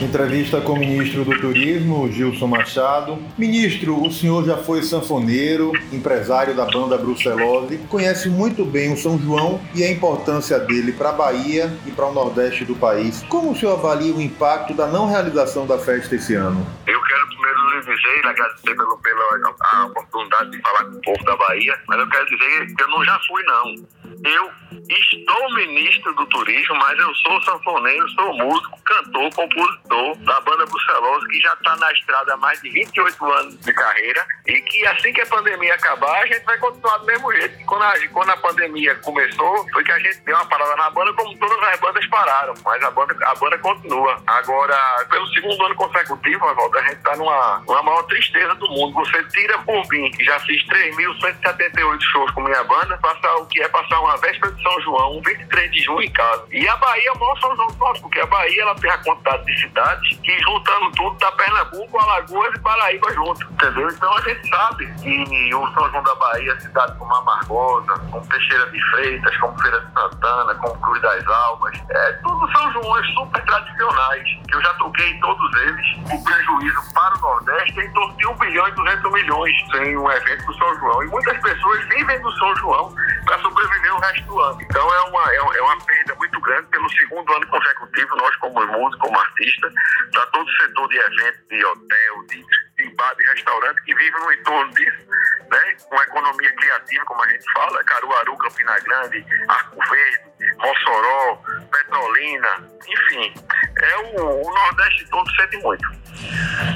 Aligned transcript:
Entrevista 0.00 0.60
com 0.60 0.74
o 0.74 0.78
ministro 0.78 1.24
do 1.24 1.40
Turismo, 1.40 2.10
Gilson 2.12 2.46
Machado. 2.46 3.18
Ministro, 3.38 4.02
o 4.02 4.12
senhor 4.12 4.44
já 4.44 4.58
foi 4.58 4.82
sanfoneiro, 4.82 5.72
empresário 5.90 6.54
da 6.54 6.66
banda 6.66 6.98
Brucelose, 6.98 7.78
conhece 7.88 8.28
muito 8.28 8.62
bem 8.62 8.92
o 8.92 8.96
São 8.96 9.18
João 9.18 9.58
e 9.74 9.82
a 9.82 9.90
importância 9.90 10.58
dele 10.58 10.92
para 10.92 11.08
a 11.08 11.12
Bahia 11.12 11.74
e 11.86 11.90
para 11.90 12.08
o 12.08 12.12
Nordeste 12.12 12.66
do 12.66 12.76
país. 12.76 13.22
Como 13.30 13.52
o 13.52 13.56
senhor 13.56 13.78
avalia 13.78 14.14
o 14.14 14.20
impacto 14.20 14.74
da 14.74 14.86
não 14.86 15.08
realização 15.08 15.66
da 15.66 15.78
festa 15.78 16.14
esse 16.14 16.34
ano? 16.34 16.66
Eu 16.86 17.00
quero 17.02 17.26
primeiro 17.28 17.70
lhe 17.70 17.80
dizer 17.80 18.20
e 18.22 18.28
agradecer 18.28 18.76
pelo, 18.76 18.98
pela 18.98 19.54
a 19.60 19.86
oportunidade 19.86 20.50
de 20.50 20.60
falar 20.60 20.84
com 20.84 20.98
o 20.98 21.00
povo 21.00 21.24
da 21.24 21.36
Bahia, 21.36 21.74
mas 21.88 21.98
eu 21.98 22.08
quero 22.10 22.26
dizer 22.26 22.74
que 22.74 22.82
eu 22.82 22.88
não 22.88 23.02
já 23.02 23.18
fui, 23.26 23.42
não. 23.44 24.05
Eu 24.24 24.50
estou 24.88 25.54
ministro 25.54 26.14
do 26.14 26.26
turismo, 26.26 26.74
mas 26.76 26.98
eu 26.98 27.14
sou 27.16 27.42
sanfoneiro, 27.42 28.08
sou 28.10 28.34
músico, 28.34 28.78
cantor, 28.84 29.34
compositor 29.34 30.16
da 30.18 30.40
banda 30.40 30.66
Brucelose, 30.66 31.28
que 31.28 31.40
já 31.40 31.52
está 31.54 31.76
na 31.76 31.92
estrada 31.92 32.34
há 32.34 32.36
mais 32.36 32.60
de 32.60 32.70
28 32.70 33.32
anos 33.32 33.60
de 33.60 33.72
carreira 33.72 34.26
e 34.46 34.60
que 34.62 34.86
assim 34.86 35.12
que 35.12 35.20
a 35.20 35.26
pandemia 35.26 35.74
acabar, 35.74 36.22
a 36.22 36.26
gente 36.26 36.44
vai 36.44 36.58
continuar 36.58 36.98
do 36.98 37.06
mesmo 37.06 37.32
jeito. 37.32 37.64
Quando 37.66 37.82
a, 37.82 38.08
quando 38.12 38.30
a 38.30 38.36
pandemia 38.36 38.94
começou, 38.96 39.66
foi 39.72 39.84
que 39.84 39.92
a 39.92 39.98
gente 39.98 40.20
deu 40.20 40.36
uma 40.36 40.46
parada 40.46 40.76
na 40.76 40.90
banda, 40.90 41.12
como 41.14 41.36
todas 41.38 41.62
as 41.68 41.80
bandas 41.80 42.06
pararam, 42.06 42.54
mas 42.64 42.82
a 42.82 42.90
banda, 42.90 43.16
a 43.26 43.34
banda 43.34 43.58
continua. 43.58 44.22
Agora, 44.26 44.76
pelo 45.10 45.26
segundo 45.28 45.64
ano 45.64 45.74
consecutivo, 45.74 46.46
a 46.46 46.82
gente 46.82 46.96
está 46.96 47.16
numa, 47.16 47.62
numa 47.66 47.82
maior 47.82 48.02
tristeza 48.04 48.54
do 48.54 48.68
mundo. 48.68 48.94
Você 48.94 49.22
tira 49.24 49.58
por 49.60 49.86
mim, 49.88 50.12
já 50.20 50.38
fiz 50.40 50.64
3.178 50.66 52.00
shows 52.00 52.30
com 52.32 52.42
minha 52.42 52.62
banda, 52.64 52.98
passar 52.98 53.34
o 53.36 53.46
que 53.46 53.60
é 53.60 53.68
passar 53.68 53.95
uma 54.00 54.16
véspera 54.18 54.52
de 54.52 54.62
São 54.62 54.80
João, 54.82 55.20
23 55.24 55.70
de 55.72 55.82
junho 55.82 56.02
em 56.02 56.12
casa. 56.12 56.44
E 56.50 56.68
a 56.68 56.76
Bahia 56.76 57.08
é 57.08 57.12
o 57.12 57.18
maior 57.18 57.40
São 57.40 57.56
João 57.56 57.68
nosso, 57.78 58.02
porque 58.02 58.20
a 58.20 58.26
Bahia 58.26 58.62
ela 58.62 58.74
tem 58.76 58.90
a 58.90 58.98
quantidade 58.98 59.44
de 59.44 59.60
cidades 59.60 60.18
que 60.18 60.38
juntando 60.40 60.90
tudo 60.92 61.16
dá 61.18 61.32
Pernambuco, 61.32 61.98
Alagoas 61.98 62.54
e 62.54 62.60
Paraíba 62.60 63.12
junto, 63.12 63.44
entendeu? 63.52 63.88
Então 63.88 64.16
a 64.16 64.20
gente 64.22 64.48
sabe 64.48 64.86
que 65.02 65.54
o 65.54 65.72
São 65.72 65.90
João 65.90 66.02
da 66.02 66.14
Bahia, 66.16 66.60
cidades 66.60 66.96
como 66.96 67.14
Amargosa, 67.14 67.92
como 68.10 68.26
Teixeira 68.26 68.70
de 68.70 68.80
Freitas, 68.90 69.36
como 69.38 69.60
Feira 69.60 69.80
de 69.80 69.92
Santana, 69.92 70.54
como 70.56 70.80
Cruz 70.80 71.02
das 71.02 71.26
Almas, 71.26 71.78
é, 71.90 72.12
tudo 72.22 72.52
São 72.52 72.72
Joões 72.72 73.06
super 73.14 73.44
tradicionais, 73.44 74.28
que 74.48 74.54
eu 74.54 74.62
já 74.62 74.74
toquei 74.74 75.10
em 75.10 75.20
todos 75.20 75.60
eles. 75.62 75.86
O 76.12 76.24
prejuízo 76.24 76.94
para 76.94 77.16
o 77.16 77.20
Nordeste 77.20 77.80
é 77.80 77.84
em 77.84 77.92
torno 77.92 78.16
de 78.16 78.26
1 78.26 78.34
bilhão 78.38 78.68
e 78.68 78.72
200 78.72 79.12
milhões 79.12 79.52
sem 79.70 79.96
um 79.96 80.10
evento 80.10 80.46
do 80.46 80.54
São 80.54 80.78
João. 80.78 81.02
E 81.02 81.06
muitas 81.08 81.38
pessoas 81.40 81.84
vivem 81.88 82.20
do 82.20 82.32
São 82.38 82.56
João 82.56 82.94
para 83.24 83.38
sobreviver 83.40 83.85
o 83.90 83.98
resto 83.98 84.24
do 84.26 84.40
ano. 84.40 84.62
Então 84.62 84.94
é 84.94 85.00
uma, 85.02 85.32
é, 85.32 85.36
é 85.36 85.62
uma 85.62 85.84
perda 85.84 86.14
muito 86.16 86.40
grande 86.40 86.68
pelo 86.68 86.90
segundo 86.90 87.32
ano 87.32 87.46
consecutivo, 87.48 88.16
nós 88.16 88.36
como 88.36 88.66
músicos, 88.66 89.00
como 89.00 89.18
artistas, 89.18 89.72
para 90.12 90.26
todo 90.26 90.46
o 90.46 90.52
setor 90.52 90.88
de 90.88 90.96
eventos, 90.98 91.48
de 91.48 91.64
hotel, 91.64 92.26
de, 92.28 92.46
de 92.76 92.94
bar, 92.94 93.14
de 93.16 93.24
restaurante, 93.24 93.82
que 93.82 93.94
vive 93.94 94.18
no 94.18 94.32
entorno 94.32 94.72
disso, 94.74 95.08
né? 95.50 95.76
Uma 95.90 96.02
economia 96.04 96.52
criativa, 96.54 97.04
como 97.04 97.22
a 97.22 97.28
gente 97.28 97.52
fala, 97.52 97.84
Caruaru, 97.84 98.36
Campina 98.38 98.78
Grande, 98.80 99.24
Arco 99.48 99.80
Verde, 99.90 100.25
Mossoró, 100.58 101.42
Petrolina, 101.70 102.48
enfim, 102.88 103.34
é 103.82 103.96
o, 103.98 104.46
o 104.46 104.54
Nordeste 104.54 105.06
todo 105.10 105.30
sente 105.36 105.56
muito. 105.58 105.84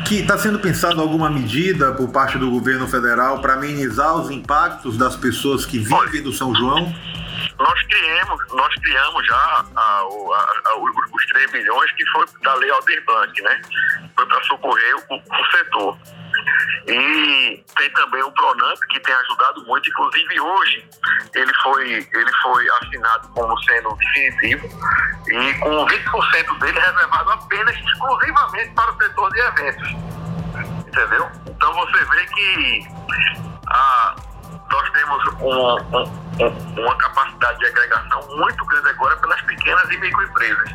Que 0.07 0.21
está 0.21 0.37
sendo 0.37 0.59
pensado 0.59 1.01
alguma 1.01 1.31
medida 1.31 1.93
por 1.93 2.11
parte 2.11 2.37
do 2.39 2.51
governo 2.51 2.87
federal 2.87 3.41
para 3.41 3.55
amenizar 3.55 4.15
os 4.17 4.31
impactos 4.31 4.98
das 4.98 5.17
pessoas 5.17 5.65
que 5.65 5.79
vivem 5.79 6.23
do 6.23 6.33
São 6.33 6.55
João? 6.55 6.93
nós 7.61 7.83
criamos, 7.83 8.41
nós 8.53 8.75
criamos 8.77 9.27
já 9.27 9.37
a, 9.37 9.65
a, 9.77 10.01
a, 10.01 10.79
os 11.13 11.27
3 11.27 11.53
bilhões 11.53 11.93
que 11.93 12.07
foi 12.07 12.25
da 12.43 12.55
Lei 12.55 12.71
Aldir 12.71 13.05
Blanc, 13.05 13.43
né? 13.43 13.61
Foi 14.17 14.27
para 14.27 14.43
socorrer 14.45 14.97
o, 14.97 15.15
o, 15.15 15.51
setor. 15.57 15.98
E 16.87 17.65
tem 17.77 17.91
também 17.91 18.23
o 18.23 18.33
Pronamp, 18.33 18.79
que 18.91 19.01
tem 19.01 19.14
ajudado 19.14 19.64
muito, 19.67 19.89
inclusive 19.89 20.41
hoje 20.41 20.85
ele 21.35 21.55
foi, 21.63 21.91
ele 21.92 22.33
foi 22.42 22.69
assinado 22.70 23.29
como 23.29 23.57
sendo 23.64 23.95
definitivo 23.97 24.67
e 25.29 25.55
com 25.55 25.86
20% 25.86 26.58
dele 26.58 26.80
reservado 26.80 27.30
apenas 27.33 27.77
exclusivamente 27.77 28.70
para 28.74 28.92
o 28.92 28.97
setor 28.97 29.33
de 29.33 29.41
eventos. 29.41 29.91
Entendeu? 30.86 31.30
Então 31.47 31.74
você 31.74 32.05
vê 32.05 32.27
que 32.27 32.89
a, 33.69 34.17
nós 34.70 34.91
temos 34.91 35.27
um, 35.41 35.98
um, 35.98 36.81
uma 36.81 36.97
capacidade 36.97 37.58
de 37.58 37.67
agregação 37.67 38.20
muito 38.36 38.64
grande 38.67 38.89
agora 38.89 39.17
pelas 39.17 39.41
pequenas 39.42 39.91
e 39.91 39.98
microempresas. 39.98 40.70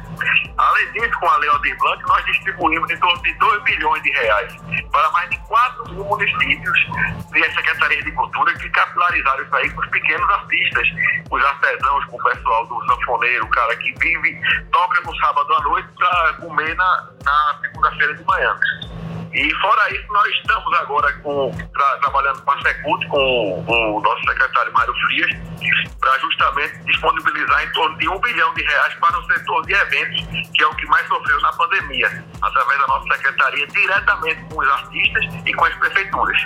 Além 0.57 0.91
disso, 0.93 1.19
com 1.19 1.27
a 1.27 1.37
Lei 1.37 1.49
Aldir 1.49 1.77
Blanc, 1.77 2.03
nós 2.07 2.25
distribuímos 2.25 2.89
em 2.89 2.97
torno 2.97 3.21
de 3.23 3.33
2 3.33 3.63
bilhões 3.63 4.03
de 4.03 4.09
reais 4.11 4.55
para 4.91 5.11
mais 5.11 5.29
de 5.29 5.37
4 5.39 5.91
mil 5.91 6.05
municípios 6.05 6.79
e 7.33 7.43
a 7.43 7.53
Secretaria 7.53 8.03
de 8.03 8.11
Cultura 8.13 8.53
que 8.53 8.69
capilarizaram 8.69 9.43
isso 9.43 9.55
aí 9.55 9.69
com 9.71 9.81
os 9.81 9.87
pequenos 9.89 10.29
artistas, 10.29 10.87
os 11.29 11.43
artesãos, 11.43 12.05
com 12.05 12.17
o 12.17 12.23
pessoal 12.23 12.65
do 12.67 12.85
sanfoneiro, 12.85 13.45
o 13.45 13.49
cara 13.49 13.75
que 13.77 13.93
vive, 13.99 14.41
toca 14.71 15.01
no 15.01 15.15
sábado 15.17 15.53
à 15.53 15.61
noite 15.61 15.89
para 15.97 16.33
comer 16.33 16.75
na, 16.75 17.09
na 17.23 17.59
segunda-feira 17.61 18.13
de 18.15 18.23
manhã. 18.25 18.57
E 19.35 19.53
fora 19.55 19.93
isso, 19.93 20.13
nós 20.13 20.27
estamos 20.29 20.73
agora 20.79 21.11
com, 21.21 21.51
tra, 21.73 21.97
trabalhando 21.97 22.41
com 22.41 22.51
a 22.51 22.61
Secult, 22.61 23.05
com, 23.07 23.63
com 23.67 23.97
o 23.97 24.01
nosso 24.01 24.21
secretário 24.21 24.71
Mário 24.71 24.93
Frias, 24.93 25.31
para 25.99 26.17
justamente 26.19 26.77
disponibilizar 26.85 27.65
em 27.65 27.71
torno 27.73 27.97
de 27.97 28.07
um 28.07 28.17
bilhão 28.21 28.53
de 28.53 28.63
reais 28.63 28.93
para 28.93 29.19
o 29.19 29.25
setor 29.25 29.65
de 29.65 29.73
eventos, 29.73 30.21
que 30.53 30.63
é 30.63 30.67
o 30.67 30.75
que 30.75 30.85
mais 30.85 31.05
sofreu 31.09 31.41
na 31.41 31.51
pandemia, 31.51 32.23
através 32.41 32.79
da 32.79 32.87
nossa 32.87 33.13
secretaria, 33.13 33.67
diretamente 33.67 34.41
com 34.45 34.61
os 34.61 34.69
artistas 34.69 35.25
e 35.45 35.53
com 35.53 35.65
as 35.65 35.75
prefeituras. 35.75 36.41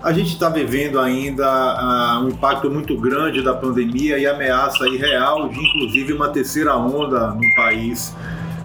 A 0.00 0.12
gente 0.12 0.32
está 0.32 0.50
vivendo 0.50 1.00
ainda 1.00 1.44
uh, 1.44 2.24
um 2.24 2.28
impacto 2.28 2.70
muito 2.70 2.96
grande 3.00 3.42
da 3.42 3.54
pandemia 3.54 4.16
e 4.16 4.26
ameaça 4.28 4.84
real 4.84 5.48
de 5.48 5.58
inclusive 5.58 6.12
uma 6.12 6.28
terceira 6.28 6.76
onda 6.76 7.28
no 7.32 7.54
país. 7.56 8.14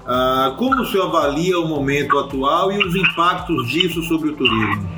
Ah, 0.06 0.56
como 0.58 0.82
o 0.82 0.86
senhor 0.86 1.08
avalia 1.08 1.60
o 1.60 1.68
momento 1.68 2.18
atual 2.18 2.72
e 2.72 2.78
os 2.84 2.96
impactos 2.96 3.68
disso 3.70 4.02
sobre 4.04 4.30
o 4.30 4.36
turismo? 4.36 4.90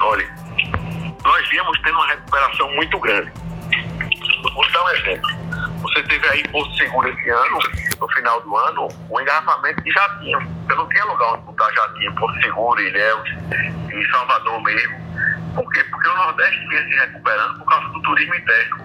Olha, 0.00 0.28
nós 1.24 1.48
viemos 1.48 1.78
tendo 1.82 1.96
uma 1.96 2.06
recuperação 2.06 2.74
muito 2.74 2.98
grande. 3.00 3.32
Vou 4.54 4.70
dar 4.72 4.84
um 4.84 4.88
exemplo. 4.90 5.30
Você 5.82 6.02
teve 6.04 6.28
aí 6.28 6.42
Porto 6.48 6.74
Seguro 6.76 7.08
esse 7.08 7.30
ano, 7.30 7.58
no 8.00 8.08
final 8.08 8.40
do 8.42 8.56
ano, 8.56 8.88
o 9.08 9.20
engarrafamento 9.20 9.82
de 9.82 9.90
jatinho. 9.90 10.40
Você 10.66 10.74
não 10.74 10.88
tinha 10.88 11.04
lugar 11.04 11.34
onde 11.34 11.42
botar 11.42 11.70
jatinho, 11.72 12.14
Porto 12.14 12.40
Seguro, 12.40 12.80
Ilhéus, 12.80 13.28
em 13.92 14.10
Salvador 14.10 14.62
mesmo. 14.62 14.96
Por 15.54 15.72
quê? 15.72 15.84
Porque 15.84 16.08
o 16.08 16.16
Nordeste 16.16 16.68
vinha 16.68 16.82
se 16.82 17.06
recuperando 17.06 17.58
por 17.58 17.64
causa 17.66 17.88
do 17.88 18.02
turismo 18.02 18.34
interno. 18.34 18.76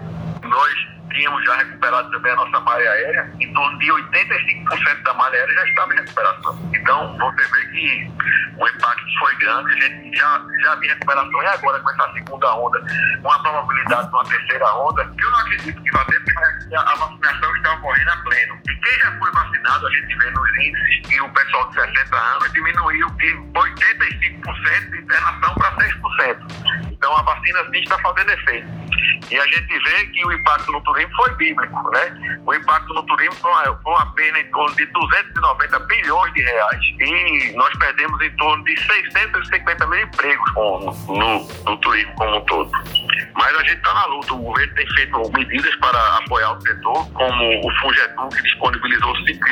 Nós 0.43 0.92
tínhamos 1.13 1.43
já 1.45 1.55
recuperado 1.55 2.11
também 2.11 2.31
a 2.31 2.35
nossa 2.35 2.59
malha 2.59 2.91
aérea, 2.91 3.31
em 3.39 3.53
torno 3.53 3.79
de 3.79 3.87
85% 3.87 5.03
da 5.03 5.13
malha 5.13 5.35
aérea 5.35 5.55
já 5.55 5.65
estava 5.65 5.93
em 5.93 5.97
recuperação. 5.97 6.71
Então, 6.75 7.17
você 7.17 7.47
vê 7.47 7.65
que 7.67 8.11
o 8.57 8.67
impacto 8.67 9.19
foi 9.19 9.35
grande, 9.37 9.73
a 9.73 9.87
gente 9.87 10.17
já, 10.17 10.45
já 10.61 10.75
viu 10.75 10.89
recuperação, 10.89 11.43
e 11.43 11.45
agora 11.47 11.79
com 11.79 11.89
essa 11.89 12.13
segunda 12.13 12.55
onda, 12.55 12.83
com 13.21 13.31
a 13.31 13.39
probabilidade 13.39 14.07
de 14.07 14.13
uma 14.13 14.23
terceira 14.25 14.75
onda, 14.75 15.13
eu 15.17 15.31
não 15.31 15.39
acredito 15.39 15.81
que 15.81 15.91
vai 15.91 16.05
ter, 16.05 16.19
porque 16.23 16.75
a 16.75 16.95
vacinação 16.95 17.55
está 17.55 17.73
ocorrendo 17.73 18.11
a 18.11 18.17
pleno. 18.17 18.59
E 18.67 18.75
quem 18.75 18.99
já 18.99 19.11
foi 19.19 19.31
vacinado, 19.31 19.87
a 19.87 19.91
gente 19.91 20.15
vê 20.17 20.31
nos 20.31 20.57
índices 20.57 21.07
que 21.07 21.21
o 21.21 21.29
pessoal 21.29 21.69
de 21.69 21.75
60 21.75 22.15
anos 22.15 22.53
diminuiu 22.53 23.09
de 23.11 23.33
85% 23.53 24.89
de 24.91 24.97
internação 24.99 25.53
para 25.55 25.71
6%. 25.75 26.91
Então, 26.91 27.17
a 27.17 27.21
vacina 27.21 27.59
sim 27.71 27.79
está 27.79 27.97
fazendo 27.99 28.31
efeito. 28.31 28.92
E 29.31 29.37
a 29.37 29.45
gente 29.45 29.79
vê 29.79 30.05
que 30.07 30.25
o 30.25 30.31
impacto 30.31 30.71
no 30.71 30.81
turismo 30.81 31.15
foi 31.15 31.35
bíblico, 31.35 31.91
né? 31.91 32.39
O 32.45 32.53
impacto 32.53 32.93
no 32.93 33.03
turismo 33.03 33.35
foi 33.35 33.51
uma, 33.51 34.05
perda 34.13 34.39
em 34.39 34.51
torno 34.51 34.75
de 34.75 34.85
290 34.85 35.79
bilhões 35.79 36.33
de 36.33 36.41
reais. 36.41 36.81
E 36.99 37.53
nós 37.55 37.73
perdemos 37.77 38.21
em 38.21 38.31
torno 38.37 38.63
de 38.63 38.75
650 38.79 39.87
mil 39.87 40.01
empregos 40.01 40.53
no, 40.55 40.91
no, 41.07 41.47
no 41.65 41.77
turismo 41.77 42.13
como 42.15 42.37
um 42.37 42.41
todo. 42.41 42.71
Mas 43.35 43.55
a 43.55 43.63
gente 43.63 43.77
está 43.77 43.93
na 43.93 44.05
luta. 44.05 44.33
O 44.33 44.37
governo 44.37 44.75
tem 44.75 44.87
feito 44.95 45.31
medidas 45.31 45.75
para 45.77 46.17
apoiar 46.17 46.53
o 46.53 46.61
setor, 46.61 47.11
como 47.13 47.67
o 47.67 47.71
Fungetul, 47.79 48.29
que 48.29 48.41
disponibilizou 48.43 49.15
cinco, 49.17 49.45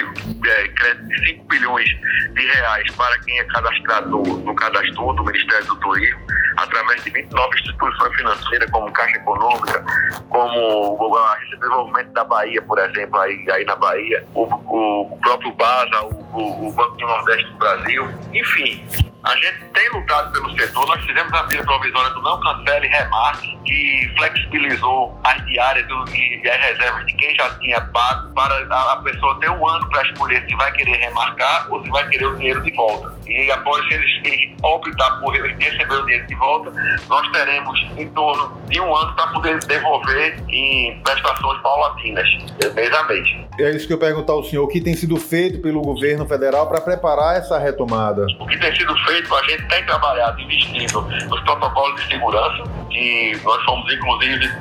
é, 0.48 0.68
crédito 0.70 1.08
de 1.08 1.28
5 1.30 1.46
bilhões 1.46 1.90
de 2.34 2.46
reais 2.46 2.92
para 2.96 3.18
quem 3.20 3.40
é 3.40 3.44
cadastrado 3.46 4.10
no, 4.10 4.24
no 4.24 4.56
cadastro 4.56 5.14
do 5.14 5.24
Ministério 5.24 5.66
do 5.66 5.76
Turismo, 5.78 6.22
através 6.58 7.04
de 7.04 7.10
29 7.12 7.60
instituições 7.60 8.16
financeiras, 8.16 8.72
como 8.72 8.92
Caixa 8.92 9.18
Econômica, 9.18 9.84
como 10.30 10.96
o 10.96 11.20
Desenvolvimento 11.60 12.12
da 12.14 12.24
Bahia, 12.24 12.62
por 12.62 12.80
exemplo, 12.80 13.20
aí, 13.20 13.46
aí 13.52 13.66
na 13.66 13.76
Bahia, 13.76 14.26
o, 14.34 14.44
o 14.44 15.20
próprio 15.22 15.54
BASA, 15.54 16.02
o, 16.04 16.68
o 16.68 16.74
Banco 16.74 16.98
do 16.98 17.08
Nordeste 17.08 17.46
do 17.46 17.58
Brasil, 17.58 18.08
enfim. 18.34 19.11
A 19.24 19.36
gente 19.36 19.66
tem 19.72 19.90
lutado 19.90 20.32
pelo 20.32 20.50
setor, 20.58 20.88
nós 20.88 21.06
fizemos 21.06 21.32
a 21.32 21.44
medida 21.44 21.64
provisória 21.64 22.10
do 22.12 22.22
não 22.24 22.40
cancele 22.40 22.88
remarque, 22.88 23.56
que 23.66 24.12
flexibilizou 24.18 25.16
as 25.24 25.46
diárias 25.46 25.86
e 26.12 26.50
as 26.50 26.62
reservas 26.66 27.06
de 27.06 27.14
quem 27.14 27.36
já 27.36 27.50
tinha 27.60 27.82
pago 27.82 28.34
para 28.34 28.94
a 28.94 28.98
pessoa 28.98 29.40
ter 29.40 29.52
um 29.52 29.68
ano 29.68 29.88
para 29.90 30.02
escolher 30.08 30.44
se 30.48 30.56
vai 30.56 30.72
querer 30.72 30.98
remarcar 30.98 31.72
ou 31.72 31.84
se 31.84 31.90
vai 31.92 32.08
querer 32.10 32.26
o 32.26 32.36
dinheiro 32.36 32.62
de 32.64 32.72
volta. 32.72 33.14
E 33.28 33.52
após 33.52 33.86
eles 33.92 34.52
optar 34.64 35.20
por 35.20 35.34
receber 35.34 35.94
o 35.94 36.06
dinheiro 36.06 36.28
de 36.28 36.36
volta, 36.36 36.72
nós 37.08 37.32
teremos 37.32 37.80
em 37.98 38.10
torno 38.10 38.60
de 38.68 38.80
um 38.82 38.96
ano 38.96 39.16
para 39.16 39.28
poder 39.28 39.60
devolver 39.66 40.44
em 40.50 41.00
prestações 41.04 41.62
paulatinas, 41.62 42.28
mês 42.76 42.92
a 42.94 43.04
mês. 43.04 43.30
É 43.60 43.70
isso 43.72 43.86
que 43.86 43.94
eu 43.94 44.00
perguntar 44.00 44.34
ao 44.34 44.44
senhor, 44.44 44.64
o 44.64 44.68
que 44.68 44.82
tem 44.82 44.96
sido 44.96 45.18
feito 45.18 45.62
pelo 45.62 45.82
governo 45.82 46.26
federal 46.26 46.68
para 46.68 46.82
preparar 46.82 47.38
essa 47.38 47.60
retomada? 47.60 48.26
O 48.40 48.48
que 48.48 48.58
tem 48.58 48.76
sido 48.76 48.96
feito, 49.06 49.11
a 49.12 49.44
gente 49.44 49.68
tem 49.68 49.86
trabalhado 49.86 50.40
investindo 50.42 51.02
nos 51.02 51.42
protocolos 51.42 52.02
de 52.02 52.08
segurança, 52.08 52.64
que 52.90 53.40
nós 53.44 53.64
fomos 53.64 53.94
inclusive 53.94 54.52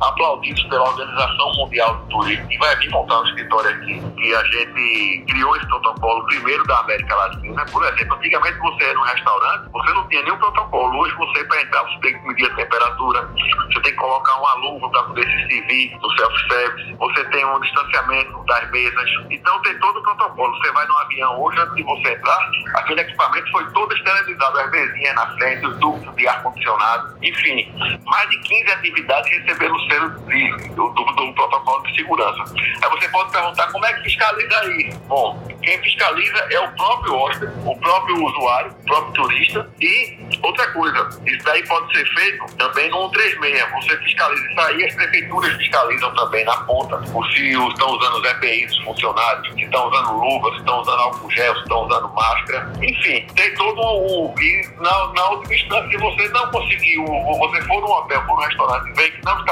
aplaudidos 0.00 0.62
pela 0.64 0.82
Organização 0.82 1.52
Mundial 1.54 1.96
do 1.96 2.06
Turismo, 2.08 2.48
que 2.48 2.58
vai 2.58 2.76
vir 2.76 2.90
montar 2.90 3.20
um 3.20 3.24
escritório 3.26 3.70
aqui, 3.70 4.00
que 4.16 4.34
a 4.34 4.44
gente 4.44 5.24
criou 5.28 5.56
esse 5.56 5.66
protocolo 5.66 6.24
primeiro 6.26 6.64
da 6.64 6.78
América 6.80 7.14
Latina. 7.14 7.64
Por 7.66 7.84
exemplo, 7.84 8.16
antigamente 8.16 8.58
você 8.58 8.84
era 8.84 8.98
um 8.98 9.02
restaurante, 9.02 9.70
você 9.72 9.92
não 9.92 10.08
tinha 10.08 10.22
nenhum 10.22 10.38
protocolo. 10.38 10.98
Hoje 10.98 11.14
você, 11.14 11.44
para 11.44 11.62
entrar, 11.62 11.82
você 11.82 12.00
tem 12.00 12.18
que 12.18 12.28
medir 12.28 12.46
a 12.50 12.54
temperatura, 12.56 13.28
você 13.66 13.80
tem 13.80 13.92
que 13.92 13.98
colocar 13.98 14.36
uma 14.36 14.54
luva 14.54 14.90
para 14.90 15.02
poder 15.04 15.26
se 15.26 15.48
servir 15.48 15.98
no 16.00 16.10
self-service, 16.16 16.94
você 16.94 17.24
tem 17.24 17.44
um 17.44 17.60
distanciamento 17.60 18.44
das 18.44 18.70
mesas. 18.70 19.10
Então 19.30 19.62
tem 19.62 19.78
todo 19.78 19.98
o 19.98 20.02
protocolo. 20.02 20.56
Você 20.58 20.72
vai 20.72 20.86
no 20.86 20.96
avião 20.98 21.40
hoje, 21.40 21.60
antes 21.60 21.74
de 21.76 21.82
você 21.82 22.12
entrar, 22.12 22.50
aquele 22.74 23.00
equipamento 23.00 23.50
foi 23.50 23.64
todo 23.70 23.94
esterilizado, 23.94 24.58
as 24.58 24.70
mesinhas 24.70 25.14
na 25.14 25.26
frente, 25.36 25.66
os 25.66 25.78
tubos 25.78 26.16
de 26.16 26.28
ar-condicionado, 26.28 27.16
enfim, 27.22 27.72
mais 28.04 28.30
de 28.30 28.38
15 28.40 28.72
atividades 28.72 29.30
receberam 29.30 29.59
o 29.68 29.88
selo 29.88 30.10
de, 30.26 30.50
do, 30.74 30.88
do, 30.90 31.04
do, 31.04 31.32
protocolo 31.34 31.82
de 31.84 31.96
segurança. 31.96 32.44
Aí 32.82 32.90
você 32.90 33.08
pode 33.08 33.30
perguntar 33.32 33.70
como 33.72 33.84
é 33.84 33.92
que 33.94 34.02
fiscaliza 34.04 34.72
isso? 34.72 34.98
Bom, 35.00 35.42
quem 35.62 35.78
fiscaliza 35.82 36.38
é 36.50 36.60
o 36.60 36.72
próprio 36.72 37.14
hóspede, 37.14 37.52
o 37.64 37.76
próprio 37.78 38.24
usuário, 38.24 38.72
o 38.72 38.84
próprio 38.84 39.12
turista 39.12 39.70
e 39.80 40.18
outra 40.42 40.66
coisa, 40.72 41.08
isso 41.26 41.44
daí 41.44 41.66
pode 41.66 41.92
ser 41.96 42.06
feito 42.14 42.56
também 42.56 42.90
no 42.90 43.10
136. 43.10 43.70
Você 43.72 43.96
fiscaliza 43.98 44.46
isso 44.50 44.60
aí, 44.60 44.84
as 44.84 44.94
prefeituras 44.94 45.52
fiscalizam 45.56 46.14
também 46.14 46.44
na 46.44 46.56
ponta, 46.64 47.00
se 47.04 47.50
estão 47.50 47.90
usando 47.90 48.16
os 48.16 48.30
EPIs, 48.30 48.72
os 48.72 48.84
funcionários, 48.84 49.52
se 49.54 49.62
estão 49.62 49.88
usando 49.88 50.12
luvas, 50.12 50.52
se 50.54 50.60
estão 50.60 50.80
usando 50.80 51.00
álcool 51.00 51.30
gel, 51.30 51.54
se 51.54 51.62
estão 51.62 51.86
usando 51.86 52.08
máscara, 52.14 52.72
enfim, 52.82 53.26
tem 53.34 53.54
todo 53.54 53.80
o. 53.80 54.34
E 54.38 54.68
na, 54.78 55.12
na 55.12 55.28
última 55.30 55.54
instância, 55.54 55.90
se 55.90 55.96
você 55.98 56.28
não 56.28 56.50
conseguiu, 56.50 57.04
você 57.04 57.62
for 57.62 57.80
num 57.80 57.90
hotel, 57.90 58.24
for 58.26 58.36
num 58.36 58.46
restaurante 58.46 58.92
vê 58.94 59.10
que 59.10 59.24
não 59.24 59.38
está 59.40 59.49